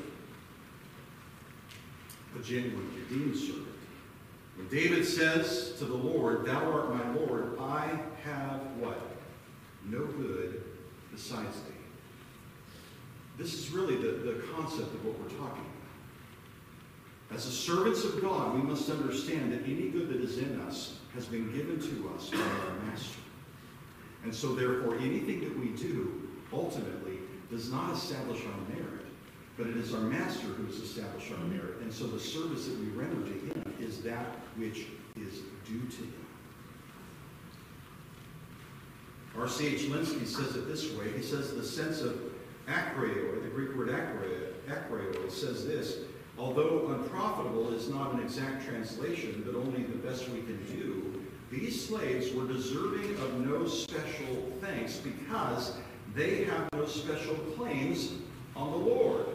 a 2.33 2.41
genuine 2.41 2.89
redeemed 2.95 3.35
servant. 3.35 3.67
When 4.55 4.69
David 4.69 5.05
says 5.05 5.73
to 5.79 5.85
the 5.85 5.95
Lord, 5.95 6.45
Thou 6.45 6.71
art 6.71 6.95
my 6.95 7.13
Lord, 7.13 7.57
I 7.59 7.99
have 8.23 8.61
what? 8.77 9.01
No 9.83 10.05
good 10.05 10.63
besides 11.11 11.57
thee. 11.59 11.73
This 13.37 13.53
is 13.53 13.71
really 13.71 13.97
the, 13.97 14.11
the 14.11 14.43
concept 14.55 14.93
of 14.93 15.05
what 15.05 15.19
we're 15.19 15.37
talking 15.37 15.65
about. 15.65 17.35
As 17.35 17.47
the 17.47 17.51
servants 17.51 18.05
of 18.05 18.21
God, 18.21 18.55
we 18.55 18.61
must 18.61 18.89
understand 18.89 19.51
that 19.51 19.63
any 19.65 19.89
good 19.89 20.07
that 20.07 20.21
is 20.21 20.37
in 20.37 20.61
us 20.61 20.99
has 21.15 21.25
been 21.25 21.51
given 21.51 21.81
to 21.81 22.13
us 22.15 22.29
by 22.29 22.37
our 22.37 22.79
Master. 22.85 23.19
And 24.23 24.33
so 24.33 24.55
therefore, 24.55 24.95
anything 24.99 25.41
that 25.41 25.59
we 25.59 25.67
do 25.69 26.18
ultimately 26.53 27.19
does 27.49 27.71
not 27.71 27.93
establish 27.93 28.41
our 28.45 28.75
merit, 28.75 29.05
but 29.57 29.67
it 29.67 29.77
is 29.77 29.93
our 29.93 30.01
master 30.01 30.47
who 30.47 30.65
has 30.65 30.75
established 30.75 31.31
our 31.31 31.45
merit. 31.45 31.81
And 31.81 31.93
so 31.93 32.07
the 32.07 32.19
service 32.19 32.65
that 32.65 32.79
we 32.79 32.87
render 32.87 33.21
to 33.25 33.33
him 33.33 33.73
is 33.79 34.01
that 34.01 34.37
which 34.57 34.87
is 35.15 35.39
due 35.65 35.81
to 35.81 36.03
him. 36.03 36.25
R.C.H. 39.37 39.83
Lenski 39.83 40.25
says 40.25 40.55
it 40.55 40.67
this 40.67 40.91
way. 40.93 41.11
He 41.15 41.21
says 41.21 41.53
the 41.53 41.63
sense 41.63 42.01
of 42.01 42.19
akreo, 42.67 43.41
the 43.41 43.49
Greek 43.49 43.75
word 43.75 43.89
akreo, 43.89 45.31
says 45.31 45.65
this, 45.65 45.99
although 46.37 46.87
unprofitable 46.89 47.73
is 47.73 47.89
not 47.89 48.13
an 48.13 48.19
exact 48.21 48.65
translation, 48.67 49.43
but 49.45 49.55
only 49.55 49.83
the 49.83 49.97
best 49.97 50.29
we 50.29 50.41
can 50.41 50.63
do, 50.65 51.23
these 51.51 51.87
slaves 51.87 52.33
were 52.33 52.47
deserving 52.47 53.15
of 53.17 53.39
no 53.39 53.67
special 53.67 54.51
thanks 54.61 54.97
because 54.97 55.73
they 56.15 56.43
have 56.45 56.67
no 56.73 56.85
special 56.85 57.35
claims 57.57 58.13
on 58.55 58.71
the 58.71 58.77
Lord. 58.77 59.25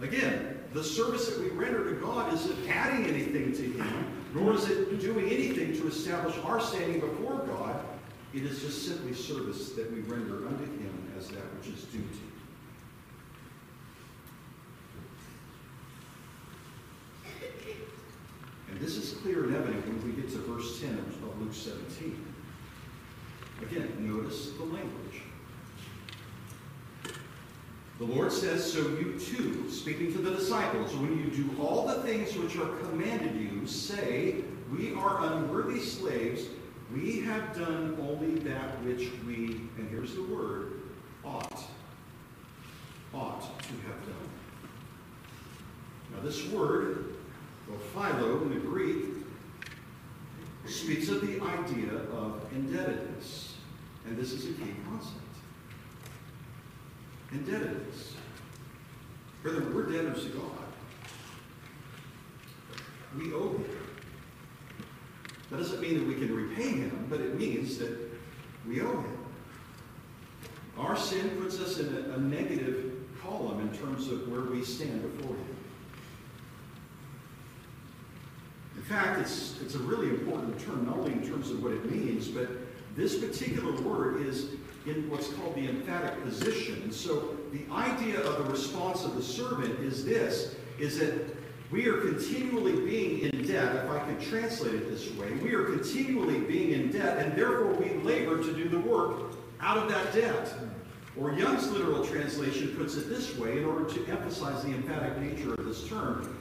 Again, 0.00 0.58
the 0.72 0.82
service 0.82 1.28
that 1.28 1.40
we 1.40 1.50
render 1.50 1.94
to 1.94 2.00
God 2.00 2.32
isn't 2.34 2.68
adding 2.68 3.06
anything 3.06 3.52
to 3.52 3.62
Him, 3.62 4.22
nor 4.34 4.54
is 4.54 4.68
it 4.68 5.00
doing 5.00 5.26
anything 5.26 5.72
to 5.80 5.88
establish 5.88 6.36
our 6.44 6.60
standing 6.60 7.00
before 7.00 7.38
God. 7.46 7.84
It 8.32 8.42
is 8.42 8.60
just 8.60 8.86
simply 8.86 9.14
service 9.14 9.70
that 9.72 9.92
we 9.92 10.00
render 10.00 10.46
unto 10.46 10.64
Him 10.64 11.12
as 11.16 11.28
that 11.28 11.44
which 11.56 11.68
is 11.68 11.84
due 11.84 11.98
to 11.98 12.04
Him. 12.04 12.34
And 18.70 18.80
this 18.80 18.96
is 18.96 19.12
clear 19.20 19.44
and 19.44 19.54
evident 19.54 19.86
when 19.86 20.04
we 20.04 20.20
get 20.20 20.28
to 20.32 20.38
verse 20.38 20.80
10 20.80 20.98
of 20.98 21.40
Luke 21.40 21.54
17. 21.54 22.26
Again, 23.62 23.94
notice 24.00 24.50
the 24.58 24.64
language. 24.64 25.22
The 28.06 28.12
Lord 28.12 28.32
says, 28.32 28.70
So 28.70 28.80
you 28.80 29.18
too, 29.18 29.70
speaking 29.70 30.12
to 30.12 30.18
the 30.18 30.32
disciples, 30.32 30.94
when 30.94 31.18
you 31.18 31.30
do 31.30 31.62
all 31.62 31.86
the 31.86 32.02
things 32.02 32.36
which 32.36 32.56
are 32.56 32.68
commanded 32.76 33.34
you, 33.40 33.66
say, 33.66 34.42
We 34.70 34.92
are 34.94 35.24
unworthy 35.32 35.80
slaves. 35.80 36.42
We 36.92 37.20
have 37.22 37.56
done 37.56 37.96
only 38.02 38.38
that 38.40 38.82
which 38.84 39.08
we, 39.26 39.56
and 39.78 39.88
here's 39.88 40.14
the 40.14 40.22
word, 40.24 40.82
ought, 41.24 41.64
ought 43.14 43.40
to 43.40 43.72
have 43.86 44.00
done. 44.02 44.30
Now 46.14 46.20
this 46.22 46.46
word, 46.48 47.16
or 47.72 47.78
philo 47.94 48.42
in 48.42 48.50
the 48.50 48.60
Greek, 48.60 49.04
speaks 50.66 51.08
of 51.08 51.22
the 51.22 51.42
idea 51.42 51.94
of 52.12 52.44
indebtedness. 52.52 53.54
And 54.06 54.18
this 54.18 54.32
is 54.32 54.44
a 54.44 54.52
key 54.52 54.74
concept 54.90 55.23
indebtedness. 57.34 58.14
Brethren, 59.42 59.74
we're 59.74 59.82
debtors 59.82 60.24
to 60.24 60.30
God. 60.30 60.50
We 63.18 63.32
owe 63.32 63.50
Him. 63.50 63.64
That 65.50 65.58
doesn't 65.58 65.80
mean 65.80 65.98
that 65.98 66.06
we 66.06 66.14
can 66.14 66.34
repay 66.34 66.70
Him, 66.70 67.06
but 67.10 67.20
it 67.20 67.38
means 67.38 67.78
that 67.78 67.96
we 68.66 68.80
owe 68.80 69.00
Him. 69.00 69.18
Our 70.78 70.96
sin 70.96 71.30
puts 71.40 71.60
us 71.60 71.78
in 71.78 71.94
a, 71.94 72.14
a 72.14 72.18
negative 72.18 72.92
column 73.22 73.60
in 73.60 73.76
terms 73.76 74.08
of 74.08 74.28
where 74.28 74.42
we 74.42 74.64
stand 74.64 75.02
before 75.02 75.34
Him. 75.36 75.56
In 78.76 78.82
fact, 78.82 79.20
it's, 79.20 79.60
it's 79.60 79.74
a 79.74 79.78
really 79.78 80.08
important 80.08 80.58
term, 80.60 80.86
not 80.86 80.98
only 80.98 81.12
in 81.12 81.26
terms 81.26 81.50
of 81.50 81.62
what 81.62 81.72
it 81.72 81.90
means, 81.90 82.28
but 82.28 82.48
this 82.96 83.18
particular 83.18 83.72
word 83.82 84.26
is 84.26 84.50
in 84.86 85.08
what's 85.10 85.28
called 85.28 85.54
the 85.54 85.68
emphatic 85.68 86.22
position. 86.22 86.82
And 86.82 86.92
so 86.92 87.36
the 87.52 87.64
idea 87.72 88.20
of 88.20 88.44
the 88.44 88.50
response 88.50 89.04
of 89.04 89.16
the 89.16 89.22
servant 89.22 89.80
is 89.80 90.04
this, 90.04 90.54
is 90.78 90.98
that 90.98 91.36
we 91.70 91.86
are 91.88 92.00
continually 92.00 92.76
being 92.86 93.20
in 93.20 93.46
debt, 93.46 93.74
if 93.76 93.90
I 93.90 93.98
could 94.00 94.20
translate 94.20 94.74
it 94.74 94.88
this 94.88 95.10
way. 95.14 95.32
We 95.42 95.54
are 95.54 95.64
continually 95.64 96.40
being 96.40 96.72
in 96.72 96.90
debt, 96.90 97.18
and 97.18 97.36
therefore 97.36 97.72
we 97.74 97.94
labor 98.02 98.42
to 98.42 98.52
do 98.52 98.68
the 98.68 98.78
work 98.78 99.32
out 99.60 99.78
of 99.78 99.88
that 99.88 100.12
debt. 100.12 100.52
Or 101.18 101.32
Young's 101.32 101.70
literal 101.70 102.04
translation 102.04 102.74
puts 102.76 102.96
it 102.96 103.08
this 103.08 103.36
way 103.38 103.58
in 103.58 103.64
order 103.64 103.84
to 103.84 104.06
emphasize 104.06 104.62
the 104.64 104.70
emphatic 104.70 105.16
nature 105.18 105.54
of 105.54 105.64
this 105.64 105.88
term. 105.88 106.38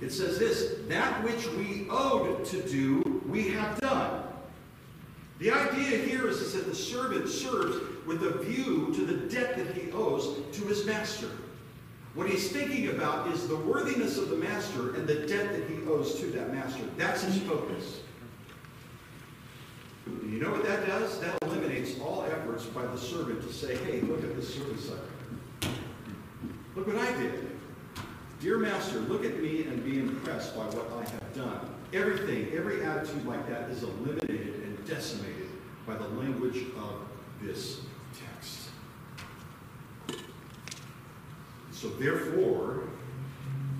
It 0.00 0.12
says 0.12 0.38
this, 0.38 0.74
that 0.88 1.24
which 1.24 1.46
we 1.54 1.86
owed 1.90 2.44
to 2.46 2.62
do, 2.68 3.22
we 3.26 3.48
have 3.48 3.80
done. 3.80 4.27
The 5.38 5.52
idea 5.52 5.98
here 5.98 6.28
is, 6.28 6.40
is 6.40 6.54
that 6.54 6.66
the 6.66 6.74
servant 6.74 7.28
serves 7.28 7.76
with 8.06 8.22
a 8.24 8.38
view 8.42 8.92
to 8.94 9.06
the 9.06 9.28
debt 9.32 9.56
that 9.56 9.76
he 9.76 9.92
owes 9.92 10.36
to 10.52 10.64
his 10.66 10.84
master. 10.84 11.30
What 12.14 12.28
he's 12.28 12.50
thinking 12.50 12.88
about 12.88 13.28
is 13.28 13.46
the 13.46 13.56
worthiness 13.56 14.18
of 14.18 14.30
the 14.30 14.36
master 14.36 14.96
and 14.96 15.06
the 15.06 15.26
debt 15.26 15.52
that 15.52 15.68
he 15.70 15.86
owes 15.86 16.18
to 16.18 16.26
that 16.32 16.52
master. 16.52 16.82
That's 16.96 17.22
his 17.22 17.38
focus. 17.42 18.00
And 20.06 20.32
you 20.32 20.40
know 20.40 20.50
what 20.50 20.64
that 20.64 20.86
does? 20.86 21.20
That 21.20 21.36
eliminates 21.42 22.00
all 22.00 22.24
efforts 22.24 22.64
by 22.66 22.84
the 22.86 22.98
servant 22.98 23.42
to 23.42 23.52
say, 23.52 23.76
hey, 23.76 24.00
look 24.00 24.24
at 24.24 24.34
this 24.34 24.52
service 24.52 24.90
I. 24.90 25.68
Look 26.74 26.86
what 26.88 26.96
I 26.96 27.12
did. 27.20 27.50
Dear 28.40 28.58
master, 28.58 28.98
look 29.00 29.24
at 29.24 29.40
me 29.40 29.64
and 29.64 29.84
be 29.84 30.00
impressed 30.00 30.56
by 30.56 30.64
what 30.64 30.90
I 31.06 31.08
have 31.10 31.34
done. 31.34 31.60
Everything, 31.92 32.48
every 32.56 32.84
attitude 32.84 33.26
like 33.26 33.48
that 33.48 33.70
is 33.70 33.82
eliminated 33.82 34.27
decimated 34.88 35.48
by 35.86 35.94
the 35.94 36.08
language 36.08 36.64
of 36.76 37.06
this 37.42 37.82
text. 38.18 38.68
So 41.70 41.88
therefore, 41.90 42.84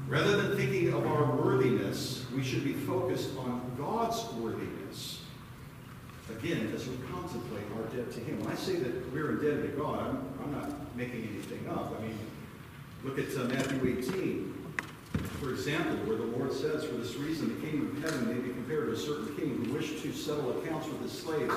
rather 0.06 0.40
than 0.40 0.56
thinking 0.56 0.92
of 0.92 1.06
our 1.06 1.34
worthiness, 1.36 2.26
we 2.34 2.42
should 2.42 2.62
be 2.62 2.74
focused 2.74 3.36
on 3.38 3.72
God's 3.76 4.24
worthiness. 4.34 5.22
Again, 6.30 6.70
as 6.74 6.86
we 6.86 6.96
contemplate 7.10 7.64
our 7.76 7.84
debt 7.84 8.12
to 8.12 8.20
Him. 8.20 8.40
When 8.44 8.52
I 8.52 8.54
say 8.54 8.76
that 8.76 9.12
we're 9.12 9.30
indebted 9.30 9.62
to 9.62 9.68
God, 9.80 10.00
I'm, 10.00 10.28
I'm 10.44 10.52
not 10.52 10.96
making 10.96 11.22
anything 11.22 11.66
up. 11.68 11.94
I 11.98 12.02
mean, 12.02 12.18
look 13.02 13.18
at 13.18 13.34
uh, 13.34 13.44
Matthew 13.44 13.98
18. 13.98 14.57
For 15.40 15.50
example, 15.50 15.96
where 16.06 16.16
the 16.16 16.24
Lord 16.24 16.52
says, 16.52 16.84
For 16.84 16.94
this 16.94 17.14
reason 17.16 17.48
the 17.48 17.66
kingdom 17.66 17.96
of 17.96 18.02
heaven 18.02 18.28
may 18.28 18.40
be 18.40 18.52
compared 18.52 18.86
to 18.86 18.92
a 18.92 18.96
certain 18.96 19.34
king 19.36 19.64
who 19.64 19.72
wished 19.72 20.02
to 20.02 20.12
settle 20.12 20.58
accounts 20.58 20.88
with 20.88 21.02
his 21.02 21.12
slaves. 21.12 21.54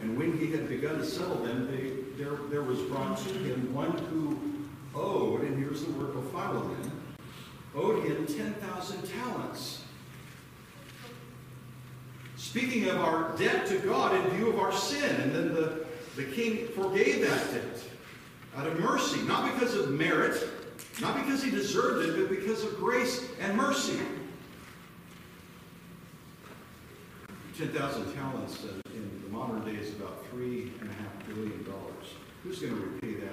And 0.00 0.18
when 0.18 0.36
he 0.36 0.50
had 0.50 0.68
begun 0.68 0.98
to 0.98 1.06
settle 1.06 1.36
them, 1.36 1.68
they, 1.70 2.22
there, 2.22 2.36
there 2.50 2.62
was 2.62 2.80
brought 2.80 3.18
to 3.18 3.28
him 3.28 3.72
one 3.72 3.92
who 3.92 4.38
owed, 4.94 5.42
and 5.42 5.58
here's 5.58 5.84
the 5.84 5.92
word 5.92 6.14
ophilomen, 6.14 6.90
owed 7.74 8.04
him 8.04 8.26
10,000 8.26 9.02
talents. 9.08 9.84
Speaking 12.36 12.88
of 12.88 13.00
our 13.00 13.36
debt 13.38 13.66
to 13.68 13.78
God 13.78 14.14
in 14.14 14.36
view 14.36 14.48
of 14.48 14.58
our 14.58 14.72
sin, 14.72 15.20
and 15.20 15.34
then 15.34 15.54
the, 15.54 15.86
the 16.16 16.24
king 16.24 16.66
forgave 16.68 17.22
that 17.22 17.52
debt 17.52 17.84
out 18.56 18.66
of 18.66 18.78
mercy, 18.80 19.22
not 19.22 19.52
because 19.54 19.74
of 19.74 19.90
merit, 19.90 20.46
not 21.00 21.16
because 21.16 21.42
he 21.42 21.50
deserved 21.50 22.08
it, 22.08 22.16
but 22.16 22.28
because 22.28 22.64
of 22.64 22.76
grace 22.76 23.26
and 23.40 23.56
mercy. 23.56 23.98
10,000 27.56 28.14
talents 28.14 28.64
in 28.94 29.22
the 29.22 29.28
modern 29.30 29.64
day 29.64 29.78
is 29.78 29.94
about 29.94 30.24
$3.5 30.34 30.70
billion. 31.28 31.66
Who's 32.42 32.58
going 32.58 32.74
to 32.74 32.80
repay 32.80 33.14
that 33.20 33.32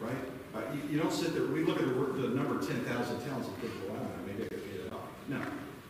right? 0.00 0.16
Uh, 0.54 0.60
you, 0.74 0.94
you, 0.94 1.00
don't 1.00 1.12
sit 1.12 1.34
there, 1.34 1.44
we 1.46 1.64
look 1.64 1.80
at 1.80 1.86
the, 1.86 1.94
the 1.94 2.28
number 2.28 2.64
10,000 2.64 2.86
talents 3.24 3.48
and 3.48 3.56
think, 3.58 3.72
well, 3.86 3.96
I 3.96 3.98
don't 3.98 4.08
know, 4.08 4.26
maybe 4.26 4.44
I 4.44 4.48
could 4.48 4.64
pay 4.64 4.78
it 4.80 4.92
off. 4.92 5.00
No. 5.28 5.40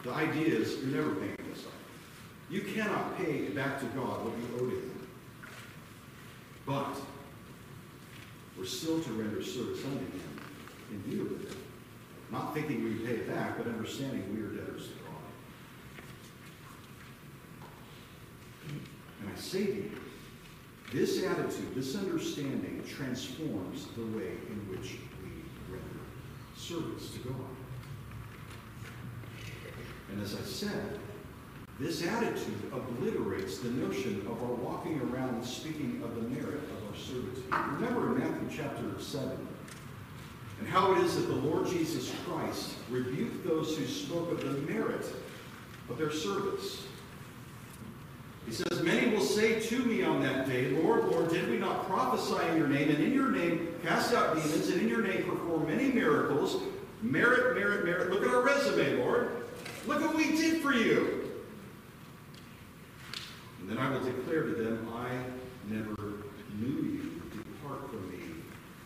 The 0.05 0.13
idea 0.13 0.47
is 0.47 0.79
you're 0.79 0.97
never 0.97 1.15
paying 1.15 1.37
this 1.51 1.67
off. 1.67 1.73
You 2.51 2.61
cannot 2.63 3.17
pay 3.19 3.49
back 3.49 3.81
to 3.81 3.87
God 3.87 4.25
what 4.25 4.35
you 4.39 4.57
owe 4.57 4.71
to 4.71 4.77
Him. 4.77 5.09
But 6.67 6.97
we're 8.59 8.65
still 8.65 9.01
to 9.01 9.13
render 9.13 9.43
service 9.43 9.85
unto 9.85 9.99
Him 9.99 10.34
in 10.95 11.21
of. 11.21 11.57
Not 12.31 12.55
thinking 12.55 12.85
we 12.85 12.95
pay 12.95 13.15
it 13.15 13.29
back, 13.29 13.59
but 13.59 13.67
understanding 13.67 14.25
we 14.35 14.43
are 14.43 14.49
debtors 14.49 14.89
to 14.89 14.95
God. 14.95 15.23
And 19.21 19.31
I 19.35 19.41
say 19.41 19.67
to 19.67 19.75
you, 19.75 19.91
this 20.93 21.23
attitude, 21.25 21.75
this 21.75 21.97
understanding 21.97 22.83
transforms 22.89 23.89
the 23.97 24.03
way 24.17 24.33
in 24.49 24.69
which 24.71 24.97
we 25.23 25.31
render 25.73 26.01
service 26.57 27.11
to 27.15 27.19
God. 27.21 27.35
And 30.11 30.23
as 30.23 30.35
I 30.35 30.43
said, 30.43 30.99
this 31.81 32.07
attitude 32.07 32.71
obliterates 32.73 33.59
the 33.59 33.71
notion 33.71 34.21
of 34.31 34.41
our 34.43 34.55
walking 34.55 35.01
around 35.01 35.45
speaking 35.45 36.01
of 36.05 36.15
the 36.15 36.23
merit 36.23 36.61
of 36.63 36.89
our 36.89 36.97
servitude. 36.97 37.45
Remember 37.51 38.15
in 38.15 38.21
Matthew 38.21 38.57
chapter 38.57 39.01
7, 39.01 39.49
and 40.65 40.73
how 40.73 40.95
it 40.95 40.99
is 41.05 41.17
that 41.17 41.27
the 41.27 41.35
Lord 41.35 41.67
Jesus 41.67 42.11
Christ 42.27 42.73
rebuked 42.89 43.47
those 43.47 43.77
who 43.77 43.85
spoke 43.85 44.33
of 44.33 44.41
the 44.41 44.73
merit 44.73 45.05
of 45.91 45.99
their 45.99 46.11
service. 46.11 46.87
He 48.47 48.53
says, 48.53 48.83
Many 48.83 49.15
will 49.15 49.23
say 49.23 49.61
to 49.61 49.79
me 49.81 50.03
on 50.03 50.23
that 50.23 50.47
day, 50.47 50.71
Lord, 50.71 51.05
Lord, 51.09 51.29
did 51.29 51.51
we 51.51 51.59
not 51.59 51.87
prophesy 51.87 52.49
in 52.49 52.57
your 52.57 52.69
name, 52.69 52.89
and 52.89 52.99
in 52.99 53.13
your 53.13 53.31
name 53.31 53.75
cast 53.83 54.15
out 54.15 54.37
demons, 54.37 54.71
and 54.71 54.81
in 54.81 54.89
your 54.89 55.03
name 55.03 55.25
perform 55.25 55.67
many 55.67 55.93
miracles? 55.93 56.63
Merit, 57.03 57.55
merit, 57.55 57.85
merit. 57.85 58.11
Look 58.11 58.23
at 58.23 58.29
our 58.29 58.41
resume, 58.41 59.05
Lord. 59.05 59.45
Look 59.87 60.01
what 60.01 60.17
we 60.17 60.31
did 60.31 60.63
for 60.63 60.73
you. 60.73 61.31
And 63.61 63.69
then 63.69 63.77
I 63.77 63.91
will 63.91 64.03
declare 64.03 64.45
to 64.45 64.55
them, 64.55 64.89
I 64.95 65.11
never 65.71 66.15
knew 66.59 66.91
you. 66.91 66.94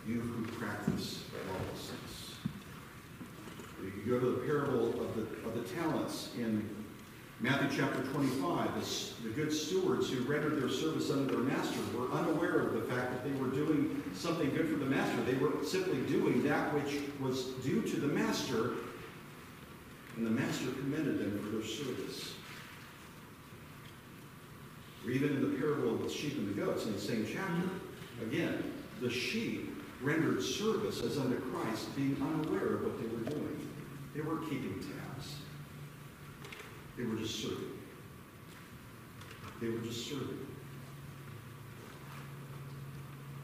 You 0.09 0.21
who 0.21 0.43
practice 0.53 1.23
lawlessness. 1.47 2.33
You 3.79 4.11
go 4.11 4.19
to 4.19 4.31
the 4.31 4.47
parable 4.47 4.89
of 4.89 5.15
the, 5.15 5.21
of 5.47 5.53
the 5.53 5.75
talents 5.75 6.31
in 6.35 6.67
Matthew 7.39 7.77
chapter 7.77 8.01
25. 8.01 8.73
The, 8.73 9.29
the 9.29 9.35
good 9.35 9.53
stewards 9.53 10.09
who 10.09 10.23
rendered 10.23 10.59
their 10.59 10.69
service 10.69 11.11
unto 11.11 11.27
their 11.27 11.43
master 11.43 11.79
were 11.95 12.11
unaware 12.11 12.59
of 12.61 12.73
the 12.73 12.81
fact 12.91 13.11
that 13.11 13.23
they 13.23 13.39
were 13.39 13.51
doing 13.51 14.01
something 14.15 14.49
good 14.49 14.67
for 14.67 14.77
the 14.77 14.85
master. 14.87 15.21
They 15.21 15.35
were 15.35 15.63
simply 15.63 16.01
doing 16.11 16.41
that 16.41 16.73
which 16.73 17.01
was 17.19 17.43
due 17.63 17.83
to 17.83 17.99
the 17.99 18.07
master, 18.07 18.73
and 20.17 20.25
the 20.25 20.31
master 20.31 20.71
commended 20.71 21.19
them 21.19 21.39
for 21.39 21.55
their 21.55 21.67
service. 21.67 22.33
Or 25.05 25.11
even 25.11 25.29
in 25.33 25.51
the 25.51 25.55
parable 25.59 25.93
of 25.93 26.01
the 26.01 26.09
sheep 26.09 26.35
and 26.35 26.49
the 26.49 26.59
goats 26.59 26.87
in 26.87 26.93
the 26.93 26.99
same 26.99 27.27
chapter. 27.31 27.69
Again, 28.23 28.73
the 29.01 29.09
sheep 29.11 29.68
rendered 30.01 30.41
service 30.41 31.01
as 31.01 31.17
unto 31.17 31.39
Christ, 31.51 31.95
being 31.95 32.15
unaware 32.21 32.75
of 32.75 32.83
what 32.83 32.99
they 32.99 33.07
were 33.07 33.37
doing. 33.37 33.69
They 34.15 34.21
were 34.21 34.37
keeping 34.37 34.79
tabs. 34.79 35.35
They 36.97 37.03
were 37.03 37.15
just 37.15 37.41
serving. 37.41 37.77
They 39.61 39.69
were 39.69 39.79
just 39.79 40.07
serving. 40.07 40.47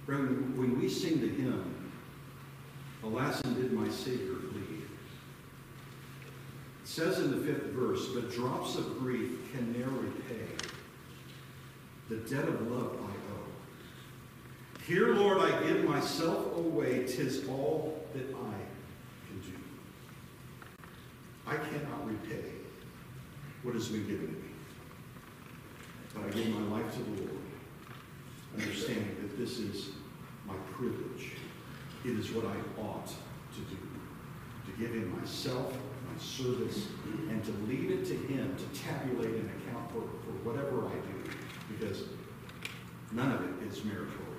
Brethren, 0.06 0.54
when 0.56 0.80
we 0.80 0.88
sing 0.88 1.20
the 1.20 1.28
hymn, 1.28 1.91
Alas, 3.04 3.41
and 3.41 3.56
did 3.56 3.74
my 3.74 3.89
Savior 3.89 4.36
bleed, 4.36 4.84
it 6.84 6.88
says 6.88 7.20
in 7.20 7.32
the 7.32 7.46
fifth 7.46 7.68
verse, 7.68 8.08
but 8.13 8.32
drops 8.32 8.76
of 8.76 9.00
grief 9.00 9.32
can 9.52 9.74
ne'er 9.74 9.89
repay 9.89 10.46
the 12.10 12.18
debt 12.18 12.48
of 12.48 12.72
love. 12.72 12.98
Here, 14.88 15.15
Lord, 15.15 15.39
I 15.39 15.63
give 15.63 15.84
myself 15.84 16.56
away, 16.58 17.08
tis 17.08 17.48
all 17.50 18.06
that 18.13 18.30
I 18.30 18.54
can 19.28 19.41
do. 19.41 19.58
I 21.48 21.56
cannot 21.56 22.08
repay 22.08 22.52
what 23.63 23.74
has 23.74 23.88
been 23.88 24.06
given 24.06 24.28
to 24.28 24.34
me. 24.34 24.50
But 26.13 26.26
I 26.26 26.30
give 26.30 26.50
my 26.50 26.78
life 26.78 26.93
to 26.93 27.00
the 27.00 27.21
Lord, 27.24 27.41
understanding 28.54 29.15
that 29.24 29.39
this 29.39 29.58
is 29.58 29.89
my 30.45 30.54
privilege. 30.71 31.32
It 32.04 32.19
is 32.19 32.32
what 32.32 32.45
I 32.45 32.56
ought 32.80 33.08
to 33.08 33.62
do. 33.62 33.78
To 34.65 34.80
give 34.80 34.93
him 34.93 35.19
myself, 35.19 35.74
my 35.74 36.21
service, 36.21 36.89
and 37.32 37.43
to 37.43 37.52
leave 37.67 37.89
it 37.89 38.06
to 38.06 38.13
him 38.13 38.56
to 38.56 38.80
tabulate 38.80 39.34
and 39.34 39.50
account 39.50 39.91
for, 39.91 40.02
for 40.02 40.32
whatever 40.48 40.86
I 40.86 40.93
do 40.93 41.32
because 41.76 42.04
none 43.12 43.32
of 43.32 43.41
it 43.41 43.67
is 43.67 43.84
meritorious. 43.84 44.35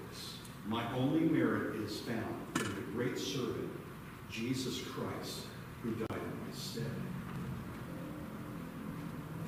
My 0.69 0.93
only 0.95 1.21
merit 1.21 1.77
is 1.77 2.01
found 2.01 2.35
in 2.57 2.65
the 2.65 2.81
great 2.93 3.17
servant, 3.17 3.71
Jesus 4.29 4.81
Christ, 4.81 5.47
who 5.83 5.93
died 5.93 6.09
in 6.11 6.49
my 6.49 6.57
stead. 6.57 6.91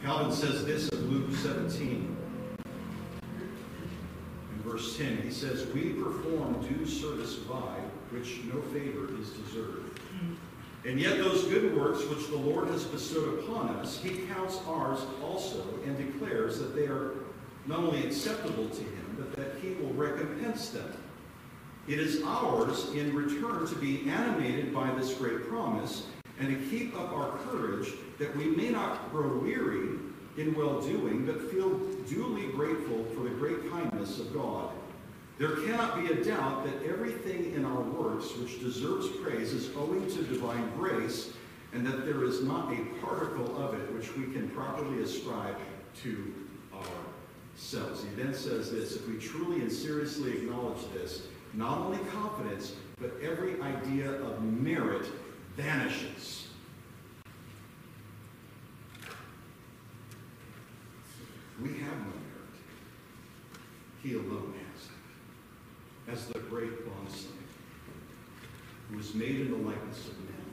Calvin 0.00 0.32
says 0.32 0.64
this 0.64 0.88
of 0.90 1.10
Luke 1.10 1.34
17, 1.34 2.16
in 4.52 4.62
verse 4.62 4.96
10. 4.96 5.22
He 5.22 5.32
says, 5.32 5.66
We 5.74 5.94
perform 5.94 6.64
due 6.68 6.86
service 6.86 7.34
by 7.34 7.74
which 8.10 8.44
no 8.44 8.62
favor 8.62 9.08
is 9.18 9.30
deserved. 9.30 10.00
And 10.86 11.00
yet 11.00 11.18
those 11.18 11.46
good 11.46 11.76
works 11.76 12.04
which 12.04 12.28
the 12.28 12.36
Lord 12.36 12.68
has 12.68 12.84
bestowed 12.84 13.40
upon 13.40 13.70
us, 13.70 13.98
he 13.98 14.18
counts 14.28 14.60
ours 14.68 15.00
also 15.20 15.64
and 15.84 15.96
declares 15.96 16.60
that 16.60 16.76
they 16.76 16.86
are 16.86 17.14
not 17.66 17.80
only 17.80 18.06
acceptable 18.06 18.68
to 18.68 18.80
him, 18.80 19.16
but 19.18 19.34
that 19.34 19.58
he 19.60 19.74
will 19.74 19.92
recompense 19.94 20.70
them. 20.70 20.92
It 21.88 21.98
is 21.98 22.22
ours 22.22 22.90
in 22.92 23.14
return 23.14 23.66
to 23.66 23.74
be 23.76 24.10
animated 24.10 24.74
by 24.74 24.90
this 24.92 25.14
great 25.14 25.48
promise 25.48 26.06
and 26.38 26.48
to 26.48 26.68
keep 26.68 26.94
up 26.94 27.12
our 27.14 27.38
courage 27.38 27.94
that 28.18 28.36
we 28.36 28.44
may 28.44 28.68
not 28.68 29.10
grow 29.10 29.38
weary 29.38 29.98
in 30.36 30.54
well-doing, 30.54 31.24
but 31.24 31.50
feel 31.50 31.78
duly 32.06 32.48
grateful 32.48 33.04
for 33.14 33.22
the 33.22 33.30
great 33.30 33.70
kindness 33.70 34.20
of 34.20 34.34
God. 34.34 34.70
There 35.38 35.56
cannot 35.56 35.96
be 35.96 36.12
a 36.12 36.22
doubt 36.22 36.64
that 36.64 36.86
everything 36.86 37.54
in 37.54 37.64
our 37.64 37.80
works 37.80 38.36
which 38.36 38.60
deserves 38.60 39.08
praise 39.22 39.54
is 39.54 39.74
owing 39.74 40.06
to 40.08 40.22
divine 40.24 40.70
grace, 40.76 41.32
and 41.72 41.86
that 41.86 42.04
there 42.04 42.24
is 42.24 42.42
not 42.42 42.70
a 42.72 42.84
particle 43.04 43.56
of 43.56 43.74
it 43.74 43.92
which 43.94 44.14
we 44.14 44.24
can 44.24 44.50
properly 44.50 45.02
ascribe 45.02 45.56
to 46.02 46.34
ourselves. 46.74 48.04
He 48.04 48.10
then 48.22 48.34
says 48.34 48.70
this, 48.70 48.96
if 48.96 49.08
we 49.08 49.18
truly 49.18 49.60
and 49.62 49.72
seriously 49.72 50.32
acknowledge 50.32 50.82
this, 50.92 51.22
not 51.54 51.78
only 51.78 51.98
confidence, 52.10 52.74
but 53.00 53.12
every 53.22 53.60
idea 53.60 54.10
of 54.22 54.42
merit 54.42 55.06
vanishes. 55.56 56.48
We 61.60 61.70
have 61.70 61.98
no 61.98 62.12
merit. 62.14 62.54
He 64.02 64.14
alone 64.14 64.54
has 64.74 64.84
it. 64.84 66.12
As 66.12 66.26
the 66.28 66.38
great 66.38 66.86
bondslave, 66.86 67.32
who 68.90 68.96
was 68.96 69.14
made 69.14 69.40
in 69.40 69.50
the 69.50 69.68
likeness 69.68 70.06
of 70.08 70.18
men 70.20 70.44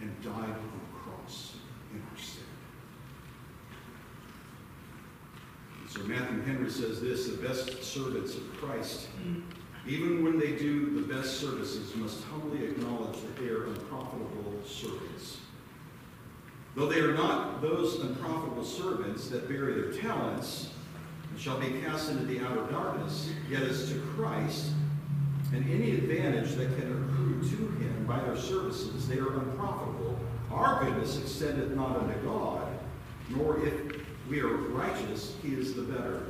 and 0.00 0.22
died 0.22 0.34
on 0.34 0.80
the 0.80 0.98
cross 0.98 1.56
in 1.92 2.00
our 2.00 2.18
stead. 2.18 2.44
So 5.88 6.00
Matthew 6.04 6.40
Henry 6.42 6.70
says 6.70 7.00
this, 7.02 7.28
the 7.28 7.36
best 7.36 7.84
servants 7.84 8.34
of 8.34 8.50
Christ, 8.56 9.08
even 9.86 10.22
when 10.22 10.38
they 10.38 10.52
do 10.52 10.90
the 10.90 11.14
best 11.14 11.40
services, 11.40 11.94
must 11.96 12.22
humbly 12.24 12.64
acknowledge 12.64 13.20
that 13.20 13.36
they 13.36 13.48
are 13.48 13.66
unprofitable 13.66 14.60
servants. 14.64 15.38
Though 16.74 16.86
they 16.86 17.00
are 17.00 17.14
not 17.14 17.60
those 17.60 18.00
unprofitable 18.00 18.64
servants 18.64 19.28
that 19.28 19.48
bury 19.48 19.74
their 19.74 19.92
talents 19.92 20.70
and 21.30 21.38
shall 21.38 21.58
be 21.58 21.80
cast 21.80 22.10
into 22.10 22.24
the 22.24 22.40
outer 22.40 22.70
darkness, 22.70 23.30
yet 23.50 23.62
as 23.62 23.90
to 23.90 23.98
Christ 24.14 24.70
and 25.52 25.68
any 25.68 25.92
advantage 25.92 26.52
that 26.52 26.74
can 26.78 26.90
accrue 26.92 27.40
to 27.42 27.84
him 27.84 28.06
by 28.06 28.20
their 28.20 28.36
services, 28.36 29.06
they 29.08 29.18
are 29.18 29.34
unprofitable. 29.40 30.18
Our 30.50 30.84
goodness 30.84 31.20
extendeth 31.20 31.72
not 31.72 31.96
unto 31.96 32.18
God, 32.20 32.68
nor 33.30 33.66
if 33.66 33.74
we 34.28 34.40
are 34.40 34.56
righteous, 34.56 35.36
he 35.42 35.54
is 35.54 35.74
the 35.74 35.82
better. 35.82 36.22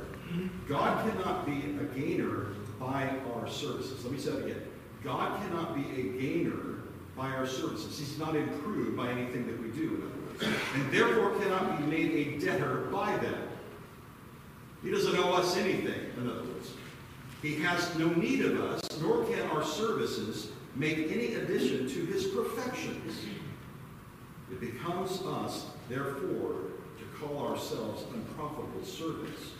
God 0.67 1.09
cannot 1.09 1.45
be 1.45 1.77
a 1.79 1.83
gainer 1.97 2.47
by 2.85 3.09
our 3.33 3.47
services. 3.47 4.03
Let 4.03 4.13
me 4.13 4.19
say 4.19 4.31
that 4.31 4.45
again. 4.45 4.61
God 5.03 5.39
cannot 5.41 5.75
be 5.75 5.81
a 5.99 6.19
gainer 6.19 6.83
by 7.15 7.29
our 7.29 7.45
services. 7.45 7.97
He's 7.97 8.17
not 8.17 8.35
improved 8.35 8.97
by 8.97 9.09
anything 9.09 9.45
that 9.47 9.61
we 9.61 9.69
do, 9.69 9.95
in 9.95 10.01
other 10.01 10.49
words. 10.49 10.59
And 10.75 10.91
therefore 10.91 11.37
cannot 11.39 11.79
be 11.79 11.85
made 11.85 12.11
a 12.11 12.39
debtor 12.39 12.87
by 12.91 13.15
them. 13.17 13.47
He 14.83 14.91
doesn't 14.91 15.17
owe 15.17 15.33
us 15.33 15.55
anything, 15.57 16.11
in 16.17 16.29
other 16.29 16.43
words. 16.43 16.71
He 17.41 17.55
has 17.55 17.95
no 17.97 18.09
need 18.09 18.43
of 18.45 18.59
us, 18.61 18.81
nor 19.01 19.25
can 19.25 19.41
our 19.49 19.63
services 19.63 20.51
make 20.75 21.11
any 21.11 21.35
addition 21.35 21.87
to 21.87 22.05
his 22.05 22.27
perfections. 22.27 23.19
It 24.51 24.59
becomes 24.59 25.21
us, 25.21 25.67
therefore, 25.89 26.55
to 26.97 27.19
call 27.19 27.47
ourselves 27.47 28.03
unprofitable 28.13 28.83
servants, 28.83 29.51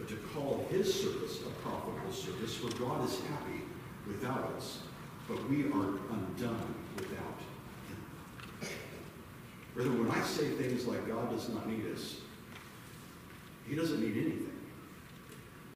but 0.00 0.08
to 0.08 0.16
call 0.34 0.66
his 0.70 1.02
service 1.02 1.40
a 1.42 1.50
profitable 1.60 2.12
service, 2.12 2.54
for 2.54 2.70
God 2.78 3.04
is 3.04 3.20
happy 3.20 3.60
without 4.06 4.50
us, 4.56 4.78
but 5.28 5.46
we 5.50 5.64
are 5.66 5.98
undone 6.10 6.74
without 6.96 7.36
him. 8.60 8.68
Brethren, 9.74 10.06
when 10.06 10.10
I 10.10 10.24
say 10.24 10.48
things 10.52 10.86
like 10.86 11.06
God 11.06 11.30
does 11.30 11.50
not 11.50 11.68
need 11.68 11.84
us, 11.94 12.16
he 13.68 13.76
doesn't 13.76 14.00
need 14.00 14.16
anything. 14.16 14.52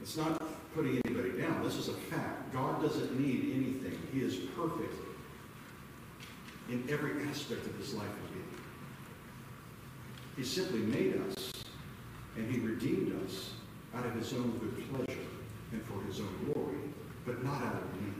It's 0.01 0.17
not 0.17 0.43
putting 0.75 1.01
anybody 1.05 1.39
down. 1.39 1.63
This 1.63 1.77
is 1.77 1.89
a 1.89 1.93
fact. 1.93 2.53
God 2.53 2.81
doesn't 2.81 3.21
need 3.21 3.53
anything. 3.55 3.99
He 4.13 4.23
is 4.23 4.37
perfect 4.57 4.95
in 6.71 6.83
every 6.89 7.23
aspect 7.29 7.67
of 7.67 7.77
his 7.77 7.93
life 7.93 8.07
and 8.07 8.33
being. 8.33 8.45
He 10.37 10.45
simply 10.45 10.81
made 10.81 11.21
us, 11.31 11.53
and 12.37 12.51
he 12.51 12.59
redeemed 12.61 13.23
us 13.27 13.51
out 13.97 14.07
of 14.07 14.15
his 14.15 14.33
own 14.33 14.59
good 14.59 14.91
pleasure 14.91 15.21
and 15.73 15.83
for 15.83 16.03
his 16.07 16.21
own 16.21 16.53
glory, 16.53 16.79
but 17.25 17.45
not 17.45 17.63
out 17.63 17.75
of 17.75 18.03
need, 18.03 18.15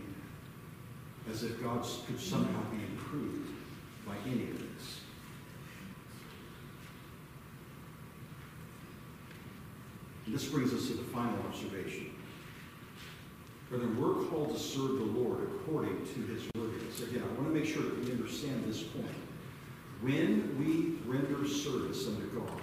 as 1.31 1.43
if 1.43 1.63
God 1.63 1.85
could 2.07 2.21
somehow 2.21 2.63
be 2.71 2.79
improved 2.79 3.51
by 4.07 4.15
any 4.27 4.51
of 4.51 4.59
this. 4.59 5.01
And 10.27 10.35
this 10.35 10.47
brings 10.47 10.73
us 10.73 10.87
to 10.89 10.95
the 10.95 11.05
final 11.05 11.39
observation. 11.47 12.11
Brethren, 13.69 14.01
we're 14.01 14.25
called 14.27 14.55
to 14.55 14.61
serve 14.61 14.99
the 14.99 15.05
Lord 15.05 15.43
according 15.43 16.07
to 16.07 16.21
his 16.33 16.45
worthiness. 16.55 17.03
Again, 17.03 17.23
I 17.23 17.41
want 17.41 17.53
to 17.53 17.61
make 17.61 17.67
sure 17.67 17.83
that 17.83 18.05
we 18.05 18.13
understand 18.13 18.65
this 18.65 18.83
point. 18.83 19.07
When 20.01 20.57
we 20.59 21.11
render 21.11 21.47
service 21.49 22.07
unto 22.07 22.27
God, 22.29 22.61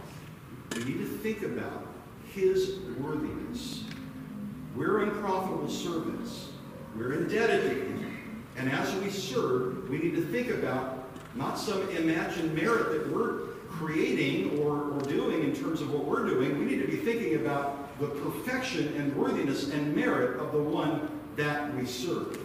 we 0.76 0.84
need 0.86 0.99
to 0.99 1.18
think 1.18 1.41
about 1.43 1.91
his 2.34 2.80
worthiness. 3.00 3.84
We're 4.76 5.04
unprofitable 5.04 5.70
servants. 5.70 6.50
We're 6.96 7.14
indebted 7.14 7.64
to 7.64 7.76
him. 7.76 8.44
And 8.58 8.72
as 8.72 8.94
we 8.96 9.10
serve, 9.10 9.90
we 9.90 9.98
need 9.98 10.16
to 10.16 10.26
think 10.26 10.50
about 10.50 11.10
not 11.36 11.58
some 11.58 11.88
imagined 11.90 12.54
merit 12.54 12.92
that 12.92 13.12
we're 13.12 13.40
creating 13.70 14.60
or, 14.60 14.92
or 14.92 15.00
doing 15.02 15.44
in 15.44 15.56
terms 15.56 15.82
of 15.82 15.94
what 15.94 16.06
we're 16.06 16.26
doing. 16.28 16.60
We 16.60 16.66
need 16.66 16.82
to 16.82 16.88
be 16.88 16.98
thinking 16.98 17.36
about 17.36 17.98
the 18.00 18.08
perfection 18.08 18.94
and 18.98 19.16
worthiness 19.16 19.72
and 19.72 19.96
merit 19.96 20.40
of 20.40 20.52
the 20.52 20.62
one 20.62 21.10
that 21.36 21.74
we 21.76 21.86
serve. 21.86 22.38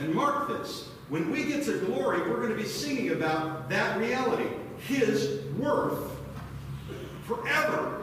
And 0.00 0.14
mark 0.14 0.48
this. 0.48 0.90
When 1.08 1.30
we 1.30 1.44
get 1.44 1.64
to 1.64 1.78
glory, 1.86 2.20
we're 2.20 2.36
going 2.36 2.50
to 2.50 2.56
be 2.56 2.68
singing 2.68 3.10
about 3.10 3.70
that 3.70 3.98
reality, 3.98 4.48
his 4.86 5.42
worth 5.56 6.12
forever. 7.24 7.97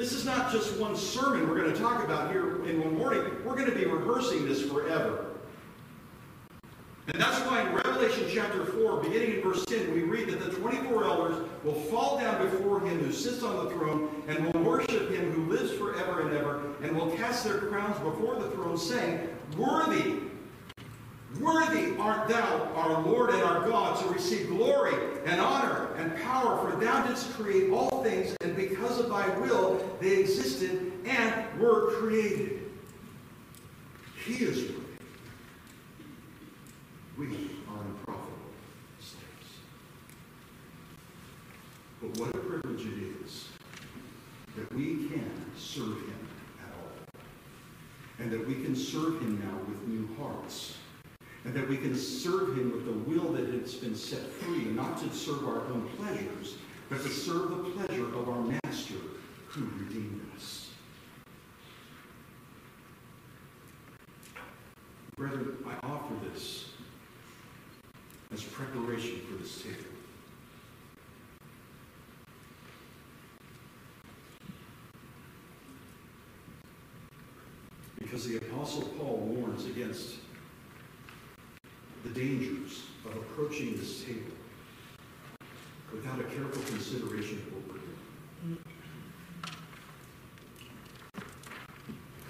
This 0.00 0.14
is 0.14 0.24
not 0.24 0.50
just 0.50 0.78
one 0.78 0.96
sermon 0.96 1.46
we're 1.46 1.60
going 1.60 1.74
to 1.74 1.78
talk 1.78 2.02
about 2.02 2.30
here 2.30 2.64
in 2.64 2.82
one 2.82 2.96
morning. 2.96 3.20
We're 3.44 3.54
going 3.54 3.68
to 3.70 3.76
be 3.76 3.84
rehearsing 3.84 4.48
this 4.48 4.62
forever. 4.62 5.26
And 7.08 7.20
that's 7.20 7.38
why 7.40 7.68
in 7.68 7.74
Revelation 7.74 8.24
chapter 8.32 8.64
4, 8.64 9.02
beginning 9.02 9.34
in 9.34 9.42
verse 9.42 9.62
10, 9.66 9.92
we 9.92 10.04
read 10.04 10.30
that 10.30 10.40
the 10.40 10.56
24 10.56 11.04
elders 11.04 11.46
will 11.64 11.74
fall 11.74 12.18
down 12.18 12.42
before 12.48 12.80
him 12.80 12.98
who 12.98 13.12
sits 13.12 13.42
on 13.42 13.62
the 13.62 13.70
throne 13.72 14.08
and 14.26 14.42
will 14.42 14.62
worship 14.62 15.10
him 15.10 15.32
who 15.32 15.52
lives 15.52 15.72
forever 15.72 16.22
and 16.22 16.34
ever 16.34 16.62
and 16.82 16.96
will 16.96 17.10
cast 17.16 17.44
their 17.44 17.58
crowns 17.58 17.98
before 17.98 18.36
the 18.36 18.48
throne, 18.52 18.78
saying, 18.78 19.28
Worthy, 19.58 20.14
worthy 21.38 21.96
art 21.98 22.28
thou, 22.28 22.72
our 22.74 23.02
Lord 23.02 23.30
and 23.30 23.42
our 23.42 23.68
God, 23.68 24.00
to 24.02 24.12
receive 24.12 24.48
glory 24.48 24.94
and 25.26 25.40
honor 25.40 25.94
and 25.96 26.16
power, 26.16 26.58
for 26.58 26.76
thou 26.76 27.06
didst 27.06 27.32
create 27.34 27.70
all 27.70 28.02
things, 28.02 28.34
and 28.40 28.56
because 28.56 28.98
of 28.98 29.08
thy 29.08 29.28
will 29.38 29.96
they 30.00 30.18
existed 30.18 30.92
and 31.04 31.60
were 31.60 31.92
created. 31.92 32.70
He 34.24 34.44
is 34.44 34.72
worthy. 34.72 34.80
We 37.18 37.26
are 37.68 37.80
unprofitable 37.82 38.50
slaves. 38.98 39.50
But 42.00 42.18
what 42.18 42.34
a 42.34 42.38
privilege 42.38 42.86
it 42.86 43.24
is 43.24 43.48
that 44.56 44.74
we 44.74 45.08
can 45.08 45.30
serve 45.56 45.98
him 45.98 46.28
at 46.60 46.74
all. 46.74 47.22
And 48.18 48.32
that 48.32 48.46
we 48.46 48.54
can 48.54 48.74
serve 48.74 49.20
him 49.20 49.40
now 49.40 49.58
with 49.68 49.86
new 49.86 50.08
hearts. 50.18 50.76
And 51.44 51.54
that 51.54 51.68
we 51.68 51.76
can 51.78 51.96
serve 51.96 52.56
him 52.56 52.72
with 52.72 52.84
the 52.84 52.92
will 52.92 53.32
that 53.32 53.46
has 53.60 53.74
been 53.74 53.96
set 53.96 54.20
free, 54.20 54.64
not 54.66 55.00
to 55.02 55.10
serve 55.10 55.46
our 55.46 55.66
own 55.66 55.88
pleasures, 55.96 56.56
but 56.90 57.02
to 57.02 57.08
serve 57.08 57.50
the 57.50 57.70
pleasure 57.70 58.06
of 58.14 58.28
our 58.28 58.42
Master 58.42 58.94
who 59.48 59.68
redeemed 59.78 60.20
us. 60.36 60.70
Brethren, 65.16 65.56
I 65.66 65.86
offer 65.86 66.14
this 66.32 66.70
as 68.32 68.42
preparation 68.42 69.20
for 69.28 69.42
this 69.42 69.62
table. 69.62 69.76
Because 77.98 78.26
the 78.26 78.36
Apostle 78.36 78.82
Paul 78.98 79.18
warns 79.18 79.66
against 79.66 80.16
the 82.04 82.10
dangers 82.10 82.84
of 83.04 83.16
approaching 83.16 83.76
this 83.76 84.04
table 84.04 84.32
without 85.92 86.18
a 86.20 86.24
careful 86.24 86.62
consideration 86.62 87.38
of 87.38 87.52
what 87.52 87.62
we're 87.68 87.80
doing. 87.80 88.58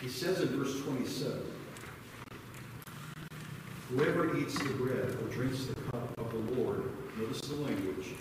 He 0.00 0.08
says 0.08 0.40
in 0.40 0.48
verse 0.48 0.80
27, 0.80 1.42
Whoever 3.90 4.36
eats 4.38 4.56
the 4.58 4.70
bread 4.70 5.16
or 5.20 5.28
drinks 5.34 5.66
the 5.66 5.74
cup 5.74 6.18
of 6.18 6.30
the 6.32 6.54
Lord, 6.60 6.84
notice 7.18 7.40
the 7.42 7.56
language, 7.56 8.14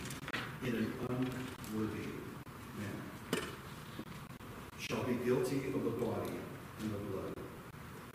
in 0.64 0.76
an 0.76 0.94
unworthy 1.08 2.10
manner, 2.76 3.48
shall 4.80 5.04
be 5.04 5.14
guilty 5.24 5.68
of 5.68 5.84
the 5.84 5.92
body 5.92 6.34
and 6.82 6.92
the 6.92 6.98
blood 6.98 7.34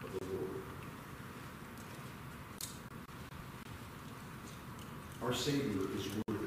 of 0.03 0.12
the 0.18 0.26
Lord. 0.26 0.51
Our 5.35 5.41
Savior 5.41 5.89
is 5.99 6.07
worthy. 6.28 6.47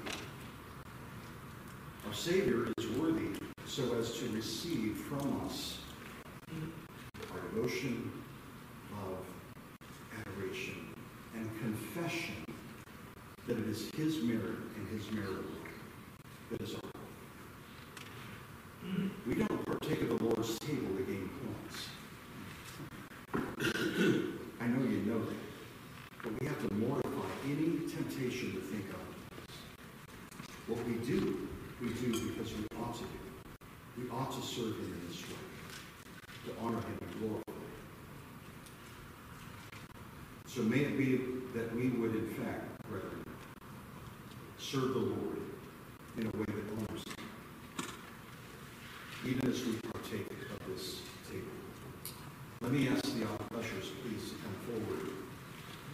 Our 2.08 2.14
Savior 2.14 2.72
is 2.78 2.88
worthy 2.98 3.38
so 3.66 3.84
as 3.96 4.18
to 4.20 4.30
receive 4.30 4.96
from 4.96 5.42
us 5.46 5.80
our 7.34 7.42
devotion, 7.42 8.10
love, 8.94 9.26
adoration, 10.18 10.96
and 11.36 11.60
confession 11.60 12.46
that 13.46 13.58
it 13.58 13.68
is 13.68 13.92
His 13.92 14.24
merit 14.24 14.56
and 14.78 14.88
His 14.88 15.12
merit 15.12 15.46
that 16.52 16.62
is 16.62 16.76
our 16.76 16.82
We 19.28 19.36
don't 19.36 19.66
partake 19.66 20.04
of 20.04 20.18
the 20.18 20.24
Lord's 20.24 20.58
table 20.60 20.96
to 20.96 21.04
gain 21.04 21.30
points. 21.44 21.90
I 24.62 24.68
know 24.68 24.82
you 24.82 25.00
know 25.00 25.20
that. 25.26 25.36
But 26.24 26.42
we 26.42 26.48
have 26.48 26.68
to 26.68 26.74
mortify 26.74 27.30
any 27.46 27.80
temptation 27.88 28.52
to 28.52 28.60
think 28.60 28.86
of. 28.90 29.00
What 30.68 30.86
we 30.86 30.96
do, 30.96 31.48
we 31.82 31.90
do 31.90 32.32
because 32.32 32.54
we 32.54 32.66
ought 32.78 32.96
to 32.96 33.04
do. 33.04 33.08
We 33.98 34.10
ought 34.10 34.32
to 34.34 34.46
serve 34.46 34.76
Him 34.76 35.00
in 35.00 35.08
this 35.08 35.22
way, 35.22 35.38
to 36.48 36.52
honor 36.62 36.80
Him 36.80 36.98
and 37.02 37.20
glorify 37.20 37.52
Him. 37.52 37.56
So 40.58 40.64
may 40.64 40.80
it 40.80 40.98
be 40.98 41.18
that 41.54 41.76
we 41.76 41.90
would, 41.90 42.16
in 42.16 42.30
fact, 42.30 42.82
brethren, 42.90 43.24
serve 44.58 44.90
the 44.90 44.98
Lord 44.98 45.38
in 46.18 46.26
a 46.26 46.32
way 46.32 46.46
that 46.48 46.90
honors 46.90 47.04
Him, 47.06 47.28
even 49.24 49.52
as 49.52 49.64
we 49.64 49.74
partake 49.94 50.26
of 50.32 50.74
this 50.74 51.02
table. 51.30 51.46
Let 52.62 52.72
me 52.72 52.90
ask 52.90 53.04
the 53.04 53.28
ushers, 53.56 53.92
please, 54.02 54.32
to 54.32 54.36
come 54.38 54.56
forward. 54.66 54.97